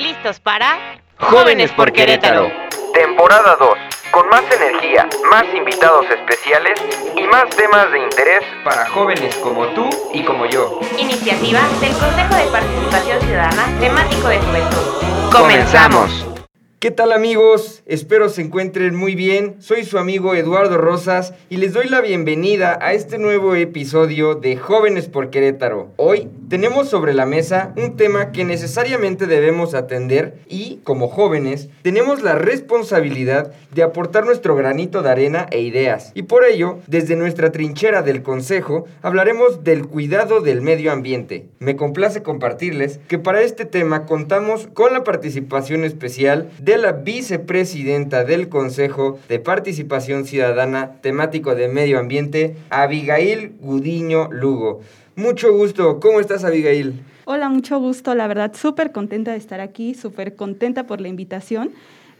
¿Listos 0.00 0.40
para? 0.40 0.98
Jóvenes 1.18 1.70
por 1.72 1.92
Querétaro. 1.92 2.50
Temporada 2.94 3.54
2. 3.60 3.68
Con 4.10 4.28
más 4.30 4.42
energía, 4.50 5.06
más 5.30 5.44
invitados 5.54 6.06
especiales 6.10 6.80
y 7.14 7.22
más 7.24 7.48
temas 7.50 7.92
de 7.92 7.98
interés 8.00 8.42
Para 8.64 8.88
jóvenes 8.88 9.36
como 9.36 9.66
tú 9.74 9.90
y 10.14 10.24
como 10.24 10.46
yo. 10.46 10.80
Iniciativa 10.96 11.60
del 11.82 11.92
Consejo 11.92 12.34
de 12.34 12.46
Participación 12.50 13.20
Ciudadana 13.20 13.78
temático 13.78 14.28
de 14.28 14.38
juventud. 14.38 15.30
¡Comenzamos! 15.30 16.29
¿Qué 16.80 16.90
tal 16.90 17.12
amigos? 17.12 17.82
Espero 17.84 18.30
se 18.30 18.40
encuentren 18.40 18.96
muy 18.96 19.14
bien. 19.14 19.56
Soy 19.58 19.84
su 19.84 19.98
amigo 19.98 20.34
Eduardo 20.34 20.78
Rosas 20.78 21.34
y 21.50 21.58
les 21.58 21.74
doy 21.74 21.90
la 21.90 22.00
bienvenida 22.00 22.78
a 22.80 22.94
este 22.94 23.18
nuevo 23.18 23.54
episodio 23.54 24.34
de 24.34 24.56
Jóvenes 24.56 25.06
por 25.06 25.28
Querétaro. 25.28 25.90
Hoy 25.96 26.30
tenemos 26.48 26.88
sobre 26.88 27.12
la 27.12 27.26
mesa 27.26 27.74
un 27.76 27.98
tema 27.98 28.32
que 28.32 28.46
necesariamente 28.46 29.26
debemos 29.26 29.74
atender 29.74 30.38
y, 30.48 30.80
como 30.82 31.08
jóvenes, 31.08 31.68
tenemos 31.82 32.22
la 32.22 32.34
responsabilidad 32.34 33.52
de 33.74 33.82
aportar 33.82 34.24
nuestro 34.24 34.56
granito 34.56 35.02
de 35.02 35.10
arena 35.10 35.48
e 35.50 35.60
ideas. 35.60 36.12
Y 36.14 36.22
por 36.22 36.44
ello, 36.44 36.78
desde 36.86 37.14
nuestra 37.14 37.52
trinchera 37.52 38.00
del 38.00 38.22
Consejo, 38.22 38.86
hablaremos 39.02 39.64
del 39.64 39.86
cuidado 39.86 40.40
del 40.40 40.62
medio 40.62 40.92
ambiente. 40.92 41.46
Me 41.58 41.76
complace 41.76 42.22
compartirles 42.22 43.00
que 43.06 43.18
para 43.18 43.42
este 43.42 43.66
tema 43.66 44.06
contamos 44.06 44.66
con 44.72 44.94
la 44.94 45.04
participación 45.04 45.84
especial 45.84 46.48
de 46.58 46.69
la 46.78 46.92
vicepresidenta 46.92 48.24
del 48.24 48.48
Consejo 48.48 49.18
de 49.28 49.38
Participación 49.38 50.24
Ciudadana 50.24 51.00
temático 51.00 51.54
de 51.54 51.68
medio 51.68 51.98
ambiente, 51.98 52.56
Abigail 52.70 53.52
Gudiño 53.60 54.30
Lugo. 54.30 54.80
Mucho 55.16 55.52
gusto, 55.52 56.00
¿cómo 56.00 56.20
estás 56.20 56.44
Abigail? 56.44 57.02
Hola, 57.24 57.48
mucho 57.48 57.78
gusto, 57.78 58.14
la 58.14 58.26
verdad, 58.26 58.54
súper 58.54 58.92
contenta 58.92 59.32
de 59.32 59.36
estar 59.36 59.60
aquí, 59.60 59.94
súper 59.94 60.34
contenta 60.34 60.86
por 60.86 61.00
la 61.00 61.08
invitación. 61.08 61.70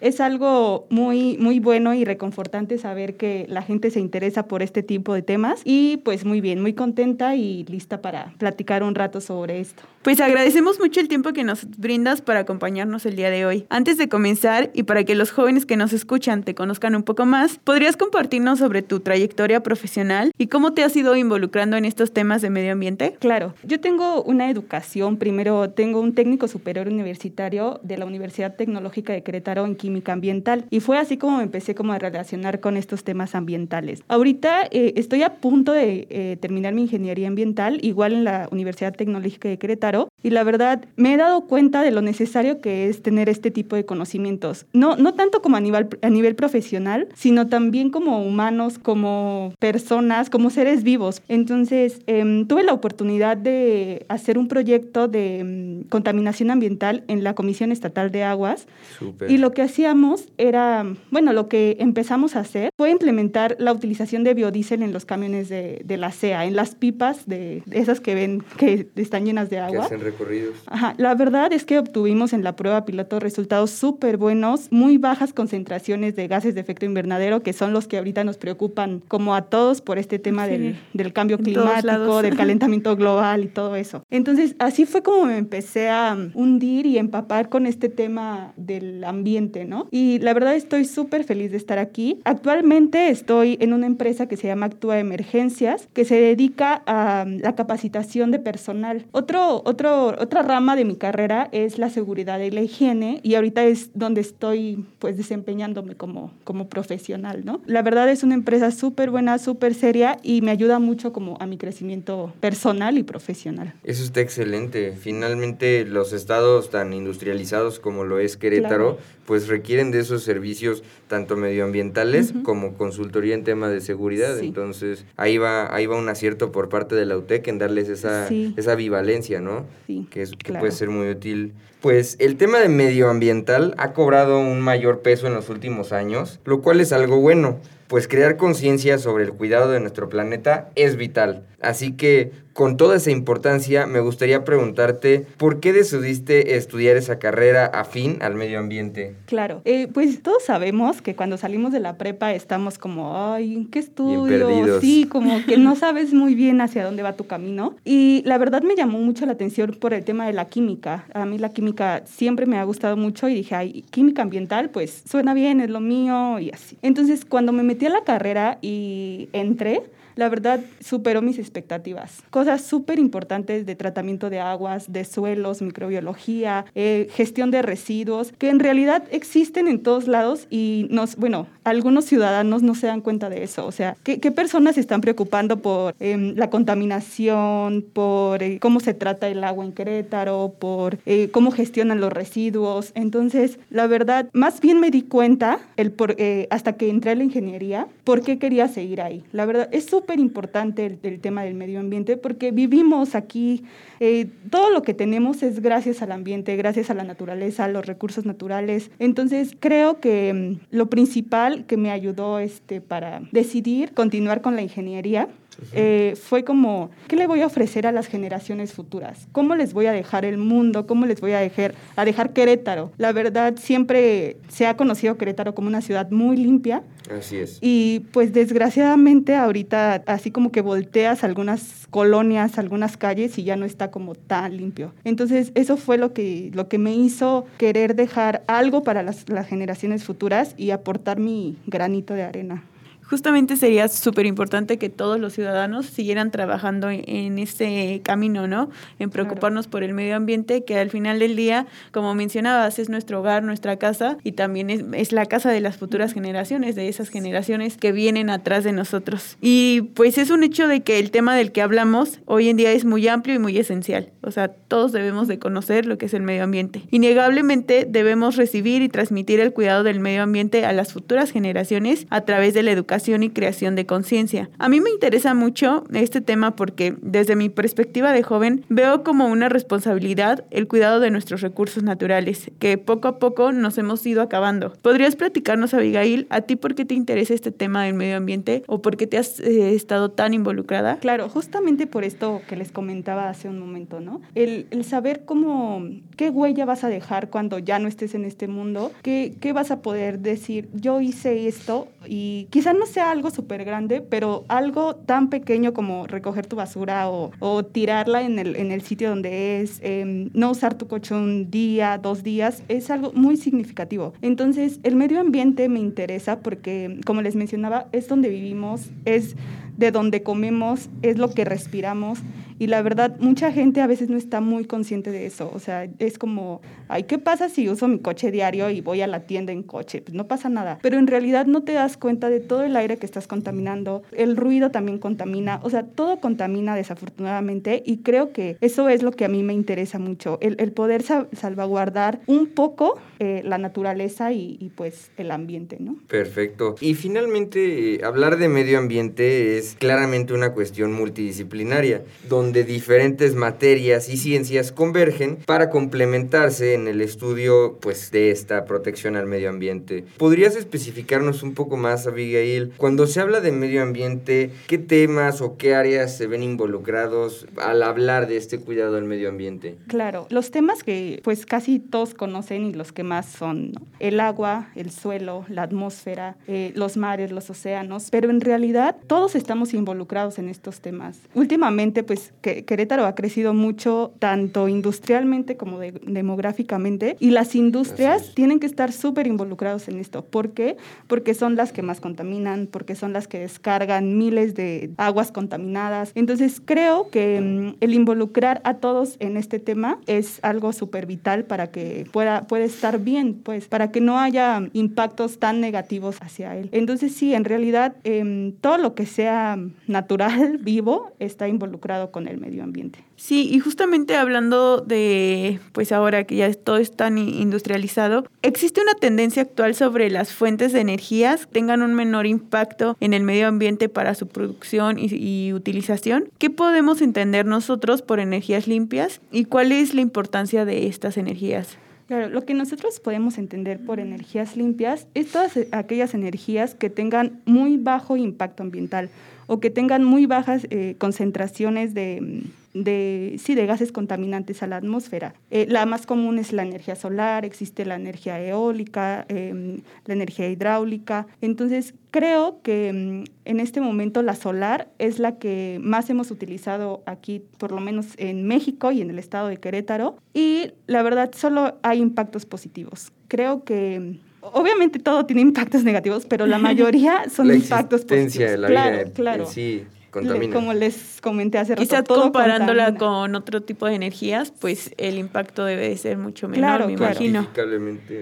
Es 0.00 0.20
algo 0.20 0.86
muy, 0.88 1.36
muy 1.38 1.60
bueno 1.60 1.92
y 1.92 2.04
reconfortante 2.04 2.78
saber 2.78 3.16
que 3.16 3.46
la 3.48 3.62
gente 3.62 3.90
se 3.90 4.00
interesa 4.00 4.46
por 4.46 4.62
este 4.62 4.82
tipo 4.82 5.12
de 5.12 5.22
temas 5.22 5.60
y 5.64 5.98
pues 5.98 6.24
muy 6.24 6.40
bien, 6.40 6.62
muy 6.62 6.72
contenta 6.72 7.36
y 7.36 7.64
lista 7.64 8.00
para 8.00 8.32
platicar 8.38 8.82
un 8.82 8.94
rato 8.94 9.20
sobre 9.20 9.60
esto. 9.60 9.82
Pues 10.02 10.18
agradecemos 10.22 10.78
mucho 10.78 11.00
el 11.00 11.08
tiempo 11.08 11.34
que 11.34 11.44
nos 11.44 11.66
brindas 11.76 12.22
para 12.22 12.40
acompañarnos 12.40 13.04
el 13.04 13.16
día 13.16 13.28
de 13.28 13.44
hoy. 13.44 13.66
Antes 13.68 13.98
de 13.98 14.08
comenzar 14.08 14.70
y 14.72 14.84
para 14.84 15.04
que 15.04 15.14
los 15.14 15.30
jóvenes 15.30 15.66
que 15.66 15.76
nos 15.76 15.92
escuchan 15.92 16.42
te 16.42 16.54
conozcan 16.54 16.94
un 16.94 17.02
poco 17.02 17.26
más, 17.26 17.58
¿podrías 17.58 17.98
compartirnos 17.98 18.60
sobre 18.60 18.80
tu 18.80 19.00
trayectoria 19.00 19.62
profesional 19.62 20.32
y 20.38 20.46
cómo 20.46 20.72
te 20.72 20.84
has 20.84 20.96
ido 20.96 21.14
involucrando 21.16 21.76
en 21.76 21.84
estos 21.84 22.12
temas 22.12 22.40
de 22.40 22.48
medio 22.48 22.72
ambiente? 22.72 23.16
Claro, 23.20 23.52
yo 23.62 23.78
tengo 23.80 24.22
una 24.22 24.48
educación, 24.48 25.18
primero 25.18 25.68
tengo 25.68 26.00
un 26.00 26.14
técnico 26.14 26.48
superior 26.48 26.88
universitario 26.88 27.78
de 27.82 27.98
la 27.98 28.06
Universidad 28.06 28.56
Tecnológica 28.56 29.12
de 29.12 29.22
Querétaro 29.22 29.66
en 29.66 29.74
química 29.90 30.12
ambiental 30.12 30.64
y 30.70 30.78
fue 30.78 30.98
así 30.98 31.16
como 31.16 31.38
me 31.38 31.42
empecé 31.42 31.74
como 31.74 31.92
a 31.92 31.98
relacionar 31.98 32.60
con 32.60 32.76
estos 32.76 33.02
temas 33.02 33.34
ambientales. 33.34 34.04
Ahorita 34.06 34.62
eh, 34.70 34.92
estoy 34.96 35.24
a 35.24 35.34
punto 35.34 35.72
de 35.72 36.06
eh, 36.10 36.36
terminar 36.40 36.74
mi 36.74 36.82
ingeniería 36.82 37.26
ambiental, 37.26 37.80
igual 37.82 38.12
en 38.12 38.24
la 38.24 38.48
Universidad 38.52 38.94
Tecnológica 38.94 39.48
de 39.48 39.58
Querétaro, 39.58 40.08
y 40.22 40.30
la 40.30 40.44
verdad 40.44 40.84
me 40.96 41.14
he 41.14 41.16
dado 41.16 41.42
cuenta 41.42 41.82
de 41.82 41.90
lo 41.90 42.02
necesario 42.02 42.60
que 42.60 42.88
es 42.88 43.02
tener 43.02 43.28
este 43.28 43.50
tipo 43.50 43.74
de 43.74 43.84
conocimientos. 43.84 44.66
No, 44.72 44.96
no 44.96 45.14
tanto 45.14 45.42
como 45.42 45.56
a 45.56 45.60
nivel, 45.60 45.88
a 46.02 46.10
nivel 46.10 46.36
profesional, 46.36 47.08
sino 47.14 47.48
también 47.48 47.90
como 47.90 48.22
humanos, 48.22 48.78
como 48.78 49.52
personas, 49.58 50.30
como 50.30 50.50
seres 50.50 50.84
vivos. 50.84 51.22
Entonces, 51.28 52.00
em, 52.06 52.46
tuve 52.46 52.62
la 52.62 52.72
oportunidad 52.72 53.36
de 53.36 54.06
hacer 54.08 54.38
un 54.38 54.46
proyecto 54.46 55.08
de 55.08 55.40
em, 55.40 55.84
contaminación 55.84 56.50
ambiental 56.50 57.02
en 57.08 57.24
la 57.24 57.34
Comisión 57.34 57.72
Estatal 57.72 58.12
de 58.12 58.22
Aguas. 58.22 58.66
Súper. 58.98 59.30
Y 59.30 59.38
lo 59.38 59.52
que 59.52 59.62
hacíamos 59.80 60.28
era, 60.36 60.84
bueno, 61.10 61.32
lo 61.32 61.48
que 61.48 61.78
empezamos 61.80 62.36
a 62.36 62.40
hacer 62.40 62.70
fue 62.76 62.90
implementar 62.90 63.56
la 63.58 63.72
utilización 63.72 64.24
de 64.24 64.34
biodiesel 64.34 64.82
en 64.82 64.92
los 64.92 65.06
camiones 65.06 65.48
de, 65.48 65.80
de 65.84 65.96
la 65.96 66.12
CEA, 66.12 66.44
en 66.44 66.54
las 66.54 66.74
pipas 66.74 67.26
de, 67.26 67.62
de 67.64 67.78
esas 67.78 68.00
que 68.00 68.14
ven 68.14 68.42
que 68.58 68.88
están 68.96 69.24
llenas 69.24 69.48
de 69.48 69.56
que 69.56 69.62
agua. 69.62 69.84
hacen 69.86 70.02
recorridos. 70.02 70.56
Ajá, 70.66 70.92
la 70.98 71.14
verdad 71.14 71.50
es 71.54 71.64
que 71.64 71.78
obtuvimos 71.78 72.34
en 72.34 72.44
la 72.44 72.56
prueba 72.56 72.84
piloto 72.84 73.20
resultados 73.20 73.70
súper 73.70 74.18
buenos, 74.18 74.70
muy 74.70 74.98
bajas 74.98 75.32
concentraciones 75.32 76.14
de 76.14 76.28
gases 76.28 76.54
de 76.54 76.60
efecto 76.60 76.84
invernadero, 76.84 77.42
que 77.42 77.54
son 77.54 77.72
los 77.72 77.88
que 77.88 77.96
ahorita 77.96 78.22
nos 78.22 78.36
preocupan 78.36 79.02
como 79.08 79.34
a 79.34 79.42
todos 79.42 79.80
por 79.80 79.96
este 79.96 80.18
tema 80.18 80.44
Sí, 80.44 80.52
del, 80.52 80.76
del 80.92 81.12
cambio 81.14 81.38
en 81.38 81.44
climático, 81.44 82.20
del 82.20 82.36
calentamiento 82.36 82.96
global 82.96 83.44
y 83.44 83.48
todo 83.48 83.76
eso. 83.76 84.02
Entonces, 84.10 84.56
así 84.58 84.84
fue 84.84 85.02
como 85.02 85.24
me 85.24 85.38
empecé 85.38 85.88
a 85.88 86.16
hundir 86.34 86.84
y 86.84 86.98
empapar 86.98 87.48
con 87.48 87.66
este 87.66 87.88
tema 87.88 88.52
del 88.56 89.04
ambiente, 89.04 89.64
¿no? 89.70 89.88
Y 89.90 90.18
la 90.18 90.34
verdad 90.34 90.54
estoy 90.54 90.84
súper 90.84 91.24
feliz 91.24 91.52
de 91.52 91.56
estar 91.56 91.78
aquí. 91.78 92.20
Actualmente 92.24 93.08
estoy 93.08 93.56
en 93.60 93.72
una 93.72 93.86
empresa 93.86 94.26
que 94.26 94.36
se 94.36 94.48
llama 94.48 94.66
Actúa 94.66 94.98
Emergencias, 94.98 95.88
que 95.94 96.04
se 96.04 96.20
dedica 96.20 96.82
a 96.86 97.24
um, 97.26 97.38
la 97.38 97.54
capacitación 97.54 98.30
de 98.32 98.40
personal. 98.40 99.06
Otro, 99.12 99.62
otro, 99.64 100.08
otra 100.08 100.42
rama 100.42 100.76
de 100.76 100.84
mi 100.84 100.96
carrera 100.96 101.48
es 101.52 101.78
la 101.78 101.88
seguridad 101.88 102.40
y 102.40 102.50
la 102.50 102.60
higiene 102.60 103.20
y 103.22 103.36
ahorita 103.36 103.64
es 103.64 103.90
donde 103.94 104.20
estoy 104.20 104.84
pues 104.98 105.16
desempeñándome 105.16 105.94
como, 105.94 106.32
como 106.44 106.68
profesional, 106.68 107.44
¿no? 107.44 107.62
La 107.66 107.82
verdad 107.82 108.10
es 108.10 108.24
una 108.24 108.34
empresa 108.34 108.72
súper 108.72 109.10
buena, 109.10 109.38
súper 109.38 109.74
seria 109.74 110.18
y 110.22 110.42
me 110.42 110.50
ayuda 110.50 110.80
mucho 110.80 111.12
como 111.12 111.36
a 111.40 111.46
mi 111.46 111.56
crecimiento 111.56 112.32
personal 112.40 112.98
y 112.98 113.04
profesional. 113.04 113.72
Eso 113.84 114.02
está 114.02 114.20
excelente. 114.20 114.94
Finalmente, 115.00 115.84
los 115.84 116.12
estados 116.12 116.70
tan 116.70 116.92
industrializados 116.92 117.78
como 117.78 118.04
lo 118.04 118.18
es 118.18 118.36
Querétaro, 118.36 118.80
Claro. 118.80 118.98
Pues 119.30 119.46
requieren 119.46 119.92
de 119.92 120.00
esos 120.00 120.24
servicios 120.24 120.82
tanto 121.06 121.36
medioambientales 121.36 122.34
como 122.42 122.74
consultoría 122.74 123.32
en 123.36 123.44
tema 123.44 123.68
de 123.68 123.80
seguridad. 123.80 124.36
Sí. 124.40 124.46
Entonces, 124.46 125.04
ahí 125.16 125.38
va, 125.38 125.72
ahí 125.72 125.86
va 125.86 125.96
un 125.96 126.08
acierto 126.08 126.50
por 126.50 126.68
parte 126.68 126.96
de 126.96 127.06
la 127.06 127.16
UTEC 127.16 127.46
en 127.46 127.58
darles 127.58 127.88
esa, 127.88 128.26
Sí. 128.26 128.52
esa 128.56 128.74
vivalencia, 128.74 129.40
¿no? 129.40 129.66
Sí, 129.86 130.08
Que, 130.10 130.22
es, 130.22 130.32
que 130.32 130.52
puede 130.54 130.72
ser 130.72 130.88
muy 130.90 131.08
útil. 131.10 131.52
Pues 131.80 132.16
el 132.18 132.38
tema 132.38 132.58
de 132.58 132.68
medioambiental 132.70 133.72
ha 133.78 133.92
cobrado 133.92 134.40
un 134.40 134.60
mayor 134.60 134.98
peso 135.00 135.28
en 135.28 135.34
los 135.34 135.48
últimos 135.48 135.92
años, 135.92 136.40
lo 136.44 136.60
cual 136.60 136.80
es 136.80 136.92
algo 136.92 137.20
bueno, 137.20 137.60
pues 137.86 138.08
crear 138.08 138.36
conciencia 138.36 138.98
sobre 138.98 139.22
el 139.22 139.32
cuidado 139.32 139.70
de 139.70 139.78
nuestro 139.78 140.08
planeta 140.08 140.70
es 140.74 140.96
vital. 140.96 141.46
Así 141.60 141.92
que, 141.92 142.32
con 142.60 142.76
toda 142.76 142.96
esa 142.96 143.10
importancia, 143.10 143.86
me 143.86 144.00
gustaría 144.00 144.44
preguntarte, 144.44 145.24
¿por 145.38 145.60
qué 145.60 145.72
decidiste 145.72 146.56
estudiar 146.56 146.98
esa 146.98 147.18
carrera 147.18 147.64
afín 147.64 148.18
al 148.20 148.34
medio 148.34 148.58
ambiente? 148.58 149.14
Claro, 149.24 149.62
Eh, 149.64 149.88
pues 149.90 150.22
todos 150.22 150.44
sabemos 150.44 151.00
que 151.00 151.16
cuando 151.16 151.38
salimos 151.38 151.72
de 151.72 151.80
la 151.80 151.96
prepa 151.96 152.34
estamos 152.34 152.76
como, 152.76 153.32
ay, 153.32 153.66
¿qué 153.72 153.78
estudio? 153.78 154.78
Sí, 154.78 155.06
como 155.08 155.42
que 155.46 155.56
no 155.56 155.74
sabes 155.84 156.12
muy 156.12 156.34
bien 156.34 156.60
hacia 156.60 156.84
dónde 156.84 157.02
va 157.02 157.14
tu 157.14 157.26
camino. 157.26 157.76
Y 157.82 158.22
la 158.26 158.36
verdad 158.36 158.60
me 158.60 158.76
llamó 158.76 158.98
mucho 158.98 159.24
la 159.24 159.32
atención 159.32 159.78
por 159.80 159.94
el 159.94 160.04
tema 160.04 160.26
de 160.26 160.34
la 160.34 160.50
química. 160.50 161.06
A 161.14 161.24
mí 161.24 161.38
la 161.38 161.48
química 161.48 162.02
siempre 162.04 162.44
me 162.44 162.58
ha 162.58 162.64
gustado 162.64 162.94
mucho 162.94 163.26
y 163.30 163.36
dije, 163.36 163.54
ay, 163.54 163.86
química 163.90 164.20
ambiental, 164.20 164.68
pues 164.68 165.02
suena 165.08 165.32
bien, 165.32 165.62
es 165.62 165.70
lo 165.70 165.80
mío 165.80 166.38
y 166.38 166.50
así. 166.50 166.76
Entonces, 166.82 167.24
cuando 167.24 167.52
me 167.52 167.62
metí 167.62 167.86
a 167.86 167.90
la 167.90 168.04
carrera 168.04 168.58
y 168.60 169.30
entré, 169.32 169.80
la 170.16 170.28
verdad 170.28 170.60
superó 170.80 171.22
mis 171.22 171.38
expectativas. 171.38 172.22
Cosas 172.30 172.62
súper 172.62 172.98
importantes 172.98 173.66
de 173.66 173.74
tratamiento 173.74 174.30
de 174.30 174.40
aguas, 174.40 174.92
de 174.92 175.04
suelos, 175.04 175.62
microbiología, 175.62 176.64
eh, 176.74 177.08
gestión 177.12 177.50
de 177.50 177.62
residuos, 177.62 178.32
que 178.38 178.48
en 178.48 178.58
realidad 178.58 179.04
existen 179.10 179.68
en 179.68 179.82
todos 179.82 180.08
lados 180.08 180.46
y 180.50 180.86
nos, 180.90 181.16
bueno, 181.16 181.46
algunos 181.64 182.04
ciudadanos 182.04 182.62
no 182.62 182.74
se 182.74 182.86
dan 182.86 183.00
cuenta 183.00 183.30
de 183.30 183.42
eso. 183.42 183.66
O 183.66 183.72
sea, 183.72 183.96
¿qué, 184.02 184.18
personas 184.30 184.78
están 184.78 185.00
preocupando 185.00 185.58
por 185.58 185.94
em, 185.98 186.34
la 186.36 186.50
contaminación, 186.50 187.84
por 187.92 188.42
eh, 188.42 188.58
cómo 188.60 188.80
se 188.80 188.94
trata 188.94 189.28
el 189.28 189.42
agua 189.42 189.64
en 189.64 189.72
Querétaro, 189.72 190.54
por 190.58 190.98
eh, 191.06 191.28
cómo 191.32 191.50
gestionan 191.50 192.00
los 192.00 192.12
residuos? 192.12 192.92
Entonces, 192.94 193.58
la 193.70 193.86
verdad, 193.86 194.28
más 194.32 194.60
bien 194.60 194.80
me 194.80 194.90
di 194.90 195.02
cuenta 195.02 195.58
el 195.76 195.90
por, 195.90 196.16
hasta 196.50 196.74
que 196.74 196.88
entré 196.88 197.12
a 197.12 197.14
la 197.14 197.24
ingeniería, 197.24 197.86
por 198.04 198.22
qué 198.22 198.38
quería 198.38 198.68
seguir 198.68 199.00
ahí. 199.00 199.24
La 199.32 199.46
verdad, 199.46 199.68
es 199.72 199.92
súper 200.00 200.18
importante 200.18 200.86
el, 200.86 200.98
el 201.02 201.20
tema 201.20 201.42
del 201.42 201.54
medio 201.54 201.78
ambiente 201.78 202.16
porque 202.16 202.52
vivimos 202.52 203.14
aquí, 203.14 203.64
eh, 204.00 204.28
todo 204.50 204.70
lo 204.70 204.82
que 204.82 204.94
tenemos 204.94 205.42
es 205.42 205.60
gracias 205.60 206.00
al 206.00 206.12
ambiente, 206.12 206.56
gracias 206.56 206.90
a 206.90 206.94
la 206.94 207.04
naturaleza, 207.04 207.64
a 207.64 207.68
los 207.68 207.84
recursos 207.84 208.24
naturales. 208.24 208.90
Entonces, 208.98 209.54
creo 209.58 210.00
que 210.00 210.32
mm, 210.32 210.74
lo 210.74 210.88
principal 210.88 211.66
que 211.66 211.76
me 211.76 211.90
ayudó 211.90 212.38
este, 212.38 212.80
para 212.80 213.22
decidir 213.30 213.92
continuar 213.92 214.40
con 214.40 214.56
la 214.56 214.62
ingeniería 214.62 215.28
eh, 215.72 216.16
fue 216.20 216.44
como, 216.44 216.90
¿qué 217.08 217.16
le 217.16 217.26
voy 217.26 217.42
a 217.42 217.46
ofrecer 217.46 217.86
a 217.86 217.92
las 217.92 218.06
generaciones 218.06 218.72
futuras? 218.72 219.28
¿Cómo 219.32 219.54
les 219.54 219.72
voy 219.72 219.86
a 219.86 219.92
dejar 219.92 220.24
el 220.24 220.38
mundo? 220.38 220.86
¿Cómo 220.86 221.06
les 221.06 221.20
voy 221.20 221.32
a 221.32 221.40
dejar, 221.40 221.74
a 221.96 222.04
dejar 222.04 222.32
Querétaro? 222.32 222.92
La 222.98 223.12
verdad, 223.12 223.54
siempre 223.58 224.36
se 224.48 224.66
ha 224.66 224.76
conocido 224.76 225.16
Querétaro 225.16 225.54
como 225.54 225.68
una 225.68 225.80
ciudad 225.80 226.10
muy 226.10 226.36
limpia. 226.36 226.82
Así 227.10 227.36
es. 227.36 227.58
Y 227.60 228.00
pues 228.12 228.32
desgraciadamente 228.32 229.34
ahorita 229.34 230.02
así 230.06 230.30
como 230.30 230.52
que 230.52 230.60
volteas 230.60 231.24
algunas 231.24 231.86
colonias, 231.90 232.58
algunas 232.58 232.96
calles 232.96 233.38
y 233.38 233.44
ya 233.44 233.56
no 233.56 233.64
está 233.64 233.90
como 233.90 234.14
tan 234.14 234.56
limpio. 234.56 234.94
Entonces 235.04 235.52
eso 235.54 235.76
fue 235.76 235.98
lo 235.98 236.12
que, 236.12 236.50
lo 236.54 236.68
que 236.68 236.78
me 236.78 236.94
hizo 236.94 237.46
querer 237.58 237.96
dejar 237.96 238.44
algo 238.46 238.82
para 238.82 239.02
las, 239.02 239.28
las 239.28 239.46
generaciones 239.46 240.04
futuras 240.04 240.54
y 240.56 240.70
aportar 240.70 241.18
mi 241.18 241.56
granito 241.66 242.14
de 242.14 242.22
arena 242.22 242.64
justamente 243.10 243.56
sería 243.56 243.88
súper 243.88 244.24
importante 244.26 244.78
que 244.78 244.88
todos 244.88 245.18
los 245.18 245.32
ciudadanos 245.32 245.86
siguieran 245.86 246.30
trabajando 246.30 246.88
en 246.90 247.40
ese 247.40 248.00
camino, 248.04 248.46
¿no? 248.46 248.70
En 249.00 249.10
preocuparnos 249.10 249.66
por 249.66 249.82
el 249.82 249.94
medio 249.94 250.14
ambiente, 250.14 250.62
que 250.64 250.78
al 250.78 250.90
final 250.90 251.18
del 251.18 251.34
día, 251.34 251.66
como 251.90 252.14
mencionabas, 252.14 252.78
es 252.78 252.88
nuestro 252.88 253.18
hogar, 253.18 253.42
nuestra 253.42 253.76
casa 253.78 254.16
y 254.22 254.32
también 254.32 254.94
es, 254.94 255.10
la 255.10 255.26
casa 255.26 255.50
de 255.50 255.60
las 255.60 255.76
futuras 255.76 256.12
generaciones, 256.12 256.76
de 256.76 256.88
esas 256.88 257.08
generaciones 257.08 257.76
que 257.76 257.90
vienen 257.90 258.30
atrás 258.30 258.62
de 258.62 258.70
nosotros. 258.70 259.36
Y 259.40 259.90
pues 259.94 260.16
es 260.16 260.30
un 260.30 260.44
hecho 260.44 260.68
de 260.68 260.82
que 260.82 261.00
el 261.00 261.10
tema 261.10 261.34
del 261.34 261.50
que 261.50 261.62
hablamos 261.62 262.20
hoy 262.26 262.48
en 262.48 262.56
día 262.56 262.70
es 262.70 262.84
muy 262.84 263.08
amplio 263.08 263.34
y 263.34 263.40
muy 263.40 263.58
esencial. 263.58 264.12
O 264.22 264.30
sea, 264.30 264.46
todos 264.48 264.92
debemos 264.92 265.26
de 265.26 265.40
conocer 265.40 265.84
lo 265.84 265.98
que 265.98 266.06
es 266.06 266.14
el 266.14 266.22
medio 266.22 266.44
ambiente. 266.44 266.82
Innegablemente 266.92 267.88
debemos 267.88 268.36
recibir 268.36 268.82
y 268.82 268.88
transmitir 268.88 269.40
el 269.40 269.52
cuidado 269.52 269.82
del 269.82 269.98
medio 269.98 270.22
ambiente 270.22 270.64
a 270.64 270.72
las 270.72 270.92
futuras 270.92 271.32
generaciones 271.32 272.06
a 272.10 272.20
través 272.20 272.54
de 272.54 272.62
la 272.62 272.70
educación 272.70 272.99
y 273.08 273.30
creación 273.30 273.74
de 273.76 273.86
conciencia. 273.86 274.50
A 274.58 274.68
mí 274.68 274.80
me 274.80 274.90
interesa 274.90 275.34
mucho 275.34 275.84
este 275.92 276.20
tema 276.20 276.54
porque 276.54 276.94
desde 277.00 277.34
mi 277.34 277.48
perspectiva 277.48 278.12
de 278.12 278.22
joven 278.22 278.64
veo 278.68 279.02
como 279.02 279.26
una 279.26 279.48
responsabilidad 279.48 280.44
el 280.50 280.68
cuidado 280.68 281.00
de 281.00 281.10
nuestros 281.10 281.40
recursos 281.40 281.82
naturales, 281.82 282.50
que 282.58 282.78
poco 282.78 283.08
a 283.08 283.18
poco 283.18 283.52
nos 283.52 283.78
hemos 283.78 284.04
ido 284.06 284.22
acabando. 284.22 284.72
¿Podrías 284.82 285.16
platicarnos, 285.16 285.74
Abigail, 285.74 286.26
a 286.30 286.42
ti 286.42 286.56
por 286.56 286.74
qué 286.74 286.84
te 286.84 286.94
interesa 286.94 287.34
este 287.34 287.52
tema 287.52 287.84
del 287.84 287.94
medio 287.94 288.16
ambiente 288.16 288.62
o 288.66 288.82
por 288.82 288.96
qué 288.96 289.06
te 289.06 289.18
has 289.18 289.40
eh, 289.40 289.74
estado 289.74 290.10
tan 290.10 290.34
involucrada? 290.34 290.98
Claro, 290.98 291.28
justamente 291.28 291.86
por 291.86 292.04
esto 292.04 292.42
que 292.48 292.56
les 292.56 292.70
comentaba 292.70 293.28
hace 293.28 293.48
un 293.48 293.58
momento, 293.58 294.00
¿no? 294.00 294.20
El, 294.34 294.66
el 294.70 294.84
saber 294.84 295.24
cómo, 295.24 295.84
qué 296.16 296.30
huella 296.30 296.64
vas 296.64 296.84
a 296.84 296.88
dejar 296.88 297.30
cuando 297.30 297.58
ya 297.58 297.78
no 297.78 297.88
estés 297.88 298.14
en 298.14 298.24
este 298.24 298.46
mundo, 298.46 298.92
qué, 299.02 299.34
qué 299.40 299.52
vas 299.52 299.70
a 299.70 299.80
poder 299.82 300.18
decir, 300.18 300.68
yo 300.74 301.00
hice 301.00 301.48
esto 301.48 301.88
y 302.06 302.48
quizá 302.50 302.72
no 302.72 302.86
sea 302.90 303.10
algo 303.10 303.30
súper 303.30 303.64
grande, 303.64 304.00
pero 304.00 304.44
algo 304.48 304.94
tan 304.94 305.30
pequeño 305.30 305.72
como 305.72 306.06
recoger 306.06 306.46
tu 306.46 306.56
basura 306.56 307.08
o, 307.08 307.30
o 307.38 307.64
tirarla 307.64 308.22
en 308.22 308.38
el, 308.38 308.56
en 308.56 308.70
el, 308.70 308.82
sitio 308.82 309.08
donde 309.08 309.60
es, 309.60 309.80
em, 309.82 310.30
no 310.34 310.50
usar 310.50 310.74
tu 310.74 310.86
coche 310.86 311.14
un 311.14 311.50
día, 311.50 311.98
dos 311.98 312.22
días, 312.22 312.62
es 312.68 312.90
algo 312.90 313.12
muy 313.12 313.36
significativo. 313.36 314.12
Entonces, 314.22 314.80
el 314.82 314.96
medio 314.96 315.20
ambiente 315.20 315.68
me 315.68 315.80
interesa 315.80 316.40
porque, 316.40 317.00
como 317.06 317.22
les 317.22 317.36
mencionaba, 317.36 317.86
es 317.92 318.08
donde 318.08 318.28
vivimos, 318.28 318.90
es 319.04 319.36
de 319.76 319.90
donde 319.90 320.22
comemos, 320.22 320.90
es 321.02 321.18
lo 321.18 321.30
que 321.30 321.44
respiramos 321.44 322.18
y 322.60 322.66
la 322.66 322.82
verdad, 322.82 323.16
mucha 323.20 323.50
gente 323.52 323.80
a 323.80 323.86
veces 323.86 324.10
no 324.10 324.18
está 324.18 324.42
muy 324.42 324.66
consciente 324.66 325.10
de 325.10 325.24
eso. 325.24 325.50
O 325.54 325.58
sea, 325.58 325.88
es 325.98 326.18
como, 326.18 326.60
ay, 326.88 327.04
¿qué 327.04 327.16
pasa 327.16 327.48
si 327.48 327.70
uso 327.70 327.88
mi 327.88 328.00
coche 328.00 328.30
diario 328.30 328.68
y 328.68 328.82
voy 328.82 329.00
a 329.00 329.06
la 329.06 329.20
tienda 329.20 329.50
en 329.50 329.62
coche? 329.62 330.02
Pues 330.02 330.14
no 330.14 330.28
pasa 330.28 330.50
nada. 330.50 330.78
Pero 330.82 330.98
en 330.98 331.06
realidad 331.06 331.46
no 331.46 331.62
te 331.62 331.72
das 331.72 331.96
cuenta 331.96 332.28
de 332.28 332.38
todo 332.38 332.62
el 332.62 332.76
aire 332.76 332.98
que 332.98 333.06
estás 333.06 333.26
contaminando. 333.26 334.02
El 334.12 334.36
ruido 334.36 334.70
también 334.70 334.98
contamina. 334.98 335.60
O 335.62 335.70
sea, 335.70 335.84
todo 335.84 336.20
contamina 336.20 336.76
desafortunadamente. 336.76 337.82
Y 337.86 338.02
creo 338.02 338.30
que 338.34 338.58
eso 338.60 338.90
es 338.90 339.02
lo 339.02 339.12
que 339.12 339.24
a 339.24 339.28
mí 339.28 339.42
me 339.42 339.54
interesa 339.54 339.98
mucho. 339.98 340.36
El, 340.42 340.56
el 340.58 340.72
poder 340.72 341.02
salvaguardar 341.02 342.20
un 342.26 342.48
poco 342.48 343.00
eh, 343.20 343.40
la 343.42 343.56
naturaleza 343.56 344.32
y, 344.32 344.58
y, 344.60 344.68
pues 344.68 345.10
el 345.16 345.30
ambiente, 345.30 345.78
¿no? 345.80 345.96
Perfecto. 346.08 346.74
Y 346.82 346.92
finalmente, 346.92 348.00
hablar 348.04 348.36
de 348.36 348.48
medio 348.48 348.78
ambiente 348.78 349.56
es 349.56 349.76
claramente 349.78 350.34
una 350.34 350.52
cuestión 350.52 350.92
multidisciplinaria, 350.92 352.02
donde 352.50 352.64
diferentes 352.64 353.36
materias 353.36 354.08
y 354.08 354.16
ciencias 354.16 354.72
convergen 354.72 355.36
para 355.46 355.70
complementarse 355.70 356.74
en 356.74 356.88
el 356.88 357.00
estudio 357.00 357.78
pues, 357.80 358.10
de 358.10 358.32
esta 358.32 358.64
protección 358.64 359.14
al 359.14 359.26
medio 359.26 359.50
ambiente. 359.50 360.04
¿Podrías 360.16 360.56
especificarnos 360.56 361.44
un 361.44 361.54
poco 361.54 361.76
más, 361.76 362.08
Abigail? 362.08 362.72
Cuando 362.76 363.06
se 363.06 363.20
habla 363.20 363.40
de 363.40 363.52
medio 363.52 363.84
ambiente, 363.84 364.50
¿qué 364.66 364.78
temas 364.78 365.42
o 365.42 365.58
qué 365.58 365.76
áreas 365.76 366.16
se 366.16 366.26
ven 366.26 366.42
involucrados 366.42 367.46
al 367.56 367.84
hablar 367.84 368.26
de 368.26 368.36
este 368.36 368.58
cuidado 368.58 368.94
del 368.94 369.04
medio 369.04 369.28
ambiente? 369.28 369.76
Claro, 369.86 370.26
los 370.28 370.50
temas 370.50 370.82
que 370.82 371.20
pues 371.22 371.46
casi 371.46 371.78
todos 371.78 372.14
conocen 372.14 372.66
y 372.66 372.72
los 372.72 372.90
que 372.90 373.04
más 373.04 373.26
son 373.26 373.74
el 374.00 374.18
agua, 374.18 374.70
el 374.74 374.90
suelo, 374.90 375.44
la 375.48 375.62
atmósfera, 375.62 376.36
eh, 376.48 376.72
los 376.74 376.96
mares, 376.96 377.30
los 377.30 377.48
océanos, 377.48 378.08
pero 378.10 378.28
en 378.28 378.40
realidad 378.40 378.96
todos 379.06 379.36
estamos 379.36 379.72
involucrados 379.72 380.40
en 380.40 380.48
estos 380.48 380.80
temas. 380.80 381.20
Últimamente 381.34 382.02
pues 382.02 382.32
que 382.40 382.64
Querétaro 382.64 383.06
ha 383.06 383.14
crecido 383.14 383.54
mucho, 383.54 384.12
tanto 384.18 384.68
industrialmente 384.68 385.56
como 385.56 385.78
demográficamente, 385.78 387.16
y 387.20 387.30
las 387.30 387.54
industrias 387.54 388.34
tienen 388.34 388.60
que 388.60 388.66
estar 388.66 388.92
súper 388.92 389.26
involucrados 389.26 389.88
en 389.88 389.98
esto. 389.98 390.24
¿Por 390.24 390.50
qué? 390.50 390.76
Porque 391.06 391.34
son 391.34 391.56
las 391.56 391.72
que 391.72 391.82
más 391.82 392.00
contaminan, 392.00 392.68
porque 392.70 392.94
son 392.94 393.12
las 393.12 393.28
que 393.28 393.38
descargan 393.38 394.16
miles 394.16 394.54
de 394.54 394.90
aguas 394.96 395.32
contaminadas. 395.32 396.12
Entonces, 396.14 396.60
creo 396.64 397.10
que 397.10 397.40
mm, 397.40 397.76
el 397.80 397.94
involucrar 397.94 398.60
a 398.64 398.74
todos 398.74 399.16
en 399.20 399.36
este 399.36 399.58
tema 399.58 399.98
es 400.06 400.38
algo 400.42 400.72
súper 400.72 401.06
vital 401.06 401.44
para 401.44 401.68
que 401.68 402.06
pueda, 402.12 402.46
pueda 402.46 402.64
estar 402.64 403.00
bien, 403.00 403.34
pues, 403.34 403.68
para 403.68 403.90
que 403.90 404.00
no 404.00 404.18
haya 404.18 404.68
impactos 404.72 405.38
tan 405.38 405.60
negativos 405.60 406.16
hacia 406.20 406.56
él. 406.56 406.68
Entonces, 406.72 407.14
sí, 407.14 407.34
en 407.34 407.44
realidad, 407.44 407.96
em, 408.04 408.52
todo 408.52 408.78
lo 408.78 408.94
que 408.94 409.06
sea 409.06 409.58
natural, 409.86 410.58
vivo, 410.62 411.12
está 411.18 411.48
involucrado 411.48 412.10
con 412.10 412.28
el 412.30 412.38
medio 412.38 412.62
ambiente. 412.62 413.00
Sí, 413.16 413.48
y 413.52 413.60
justamente 413.60 414.16
hablando 414.16 414.78
de, 414.78 415.60
pues 415.72 415.92
ahora 415.92 416.24
que 416.24 416.36
ya 416.36 416.52
todo 416.54 416.78
es 416.78 416.96
tan 416.96 417.18
industrializado, 417.18 418.26
existe 418.42 418.80
una 418.80 418.94
tendencia 418.94 419.42
actual 419.42 419.74
sobre 419.74 420.10
las 420.10 420.32
fuentes 420.32 420.72
de 420.72 420.80
energías 420.80 421.48
tengan 421.52 421.82
un 421.82 421.94
menor 421.94 422.26
impacto 422.26 422.96
en 423.00 423.12
el 423.12 423.22
medio 423.22 423.48
ambiente 423.48 423.88
para 423.88 424.14
su 424.14 424.26
producción 424.26 424.98
y, 424.98 425.08
y 425.10 425.52
utilización. 425.52 426.30
¿Qué 426.38 426.50
podemos 426.50 427.02
entender 427.02 427.46
nosotros 427.46 428.02
por 428.02 428.20
energías 428.20 428.66
limpias 428.66 429.20
y 429.30 429.44
cuál 429.44 429.72
es 429.72 429.94
la 429.94 430.00
importancia 430.00 430.64
de 430.64 430.86
estas 430.86 431.16
energías? 431.16 431.76
Claro, 432.10 432.28
lo 432.28 432.44
que 432.44 432.54
nosotros 432.54 432.98
podemos 432.98 433.38
entender 433.38 433.78
por 433.78 434.00
energías 434.00 434.56
limpias 434.56 435.06
es 435.14 435.30
todas 435.30 435.56
aquellas 435.70 436.12
energías 436.12 436.74
que 436.74 436.90
tengan 436.90 437.40
muy 437.44 437.76
bajo 437.76 438.16
impacto 438.16 438.64
ambiental 438.64 439.10
o 439.50 439.58
que 439.58 439.68
tengan 439.68 440.04
muy 440.04 440.26
bajas 440.26 440.68
eh, 440.70 440.94
concentraciones 440.98 441.92
de, 441.92 442.44
de, 442.72 443.34
sí, 443.42 443.56
de 443.56 443.66
gases 443.66 443.90
contaminantes 443.90 444.62
a 444.62 444.68
la 444.68 444.76
atmósfera. 444.76 445.34
Eh, 445.50 445.66
la 445.68 445.86
más 445.86 446.06
común 446.06 446.38
es 446.38 446.52
la 446.52 446.62
energía 446.62 446.94
solar, 446.94 447.44
existe 447.44 447.84
la 447.84 447.96
energía 447.96 448.40
eólica, 448.40 449.26
em, 449.28 449.80
la 450.06 450.14
energía 450.14 450.48
hidráulica. 450.48 451.26
Entonces, 451.40 451.94
creo 452.12 452.60
que 452.62 452.90
em, 452.90 453.24
en 453.44 453.58
este 453.58 453.80
momento 453.80 454.22
la 454.22 454.36
solar 454.36 454.88
es 455.00 455.18
la 455.18 455.36
que 455.40 455.80
más 455.82 456.08
hemos 456.10 456.30
utilizado 456.30 457.02
aquí, 457.06 457.42
por 457.58 457.72
lo 457.72 457.80
menos 457.80 458.06
en 458.18 458.46
México 458.46 458.92
y 458.92 459.00
en 459.00 459.10
el 459.10 459.18
estado 459.18 459.48
de 459.48 459.56
Querétaro. 459.56 460.16
Y 460.32 460.70
la 460.86 461.02
verdad, 461.02 461.32
solo 461.34 461.76
hay 461.82 461.98
impactos 461.98 462.46
positivos. 462.46 463.10
Creo 463.26 463.64
que 463.64 464.20
obviamente 464.40 464.98
todo 464.98 465.26
tiene 465.26 465.42
impactos 465.42 465.84
negativos, 465.84 466.26
pero 466.26 466.46
la 466.46 466.58
mayoría 466.58 467.24
son 467.34 467.48
la 467.48 467.54
impactos 467.54 468.02
positivos. 468.04 468.50
De 468.50 468.58
la 468.58 468.68
claro, 468.68 468.96
vida 468.96 469.12
claro. 469.12 469.46
sí 469.46 469.84
contamina. 470.10 470.54
Como 470.54 470.72
les 470.72 471.20
comenté 471.20 471.58
hace 471.58 471.74
rato. 471.74 471.82
Quizás 471.82 472.04
comparándola 472.04 472.94
con 472.94 473.34
otro 473.34 473.62
tipo 473.62 473.86
de 473.86 473.94
energías, 473.94 474.52
pues 474.52 474.92
el 474.98 475.18
impacto 475.18 475.64
debe 475.64 475.88
de 475.88 475.96
ser 475.96 476.18
mucho 476.18 476.48
menor, 476.48 476.60
claro, 476.60 476.86
me 476.88 476.96
claro. 476.96 477.12
imagino. 477.12 477.48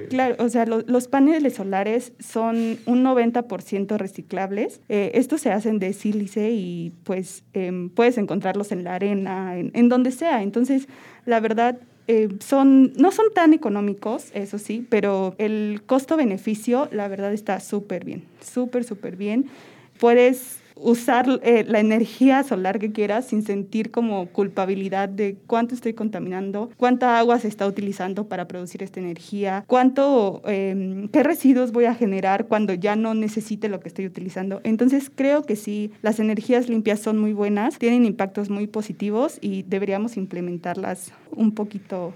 Claro, 0.09 0.37
o 0.39 0.49
sea, 0.49 0.67
lo, 0.67 0.83
los 0.87 1.09
paneles 1.09 1.55
solares 1.55 2.13
son 2.21 2.79
un 2.87 3.05
90% 3.05 3.97
reciclables. 3.97 4.81
Eh, 4.89 5.13
estos 5.15 5.41
se 5.41 5.51
hacen 5.51 5.79
de 5.79 5.93
sílice 5.93 6.51
y 6.51 6.93
pues 7.05 7.45
eh, 7.55 7.89
puedes 7.95 8.19
encontrarlos 8.19 8.73
en 8.73 8.85
la 8.85 8.95
arena, 8.95 9.59
en, 9.59 9.71
en 9.75 9.89
donde 9.89 10.13
sea. 10.13 10.43
Entonces, 10.43 10.89
la 11.25 11.41
verdad, 11.41 11.79
eh, 12.09 12.29
son, 12.41 12.95
no 12.95 13.13
son 13.13 13.27
tan 13.35 13.53
económicos, 13.53 14.31
eso 14.33 14.59
sí, 14.59 14.87
pero 14.89 15.35
el 15.37 15.83
costo-beneficio, 15.85 16.89
la 16.91 17.07
verdad, 17.07 17.35
está 17.35 17.61
súper 17.61 18.05
bien, 18.07 18.25
súper, 18.41 18.85
súper 18.85 19.17
bien. 19.17 19.51
Puedes 20.01 20.59
usar 20.81 21.41
eh, 21.43 21.65
la 21.67 21.81
energía 21.81 22.43
solar 22.43 22.79
que 22.79 22.93
quieras 22.93 23.27
sin 23.27 23.43
sentir 23.43 23.91
como 23.91 24.27
culpabilidad 24.27 25.09
de 25.09 25.37
cuánto 25.47 25.75
estoy 25.75 25.95
contaminando, 25.95 26.71
cuánta 26.77 27.19
agua 27.19 27.39
se 27.39 27.49
está 27.49 27.67
utilizando 27.67 28.29
para 28.29 28.49
producir 28.49 28.83
esta 28.83 29.01
energía, 29.01 29.65
cuánto, 29.67 30.43
em, 30.47 31.09
qué 31.09 31.23
residuos 31.23 31.73
voy 31.73 31.87
a 31.87 31.95
generar 31.95 32.47
cuando 32.47 32.75
ya 32.75 32.97
no 32.97 33.15
necesite 33.15 33.69
lo 33.69 33.81
que 33.81 33.89
estoy 33.89 34.07
utilizando. 34.07 34.61
Entonces 34.65 35.11
creo 35.15 35.43
que 35.43 35.57
sí, 35.57 35.93
las 36.03 36.21
energías 36.21 36.69
limpias 36.69 37.01
son 37.01 37.19
muy 37.19 37.33
buenas, 37.33 37.79
tienen 37.79 38.05
impactos 38.05 38.51
muy 38.51 38.67
positivos 38.67 39.39
y 39.41 39.63
deberíamos 39.63 40.17
implementarlas 40.17 41.13
un 41.31 41.53
poquito 41.53 42.15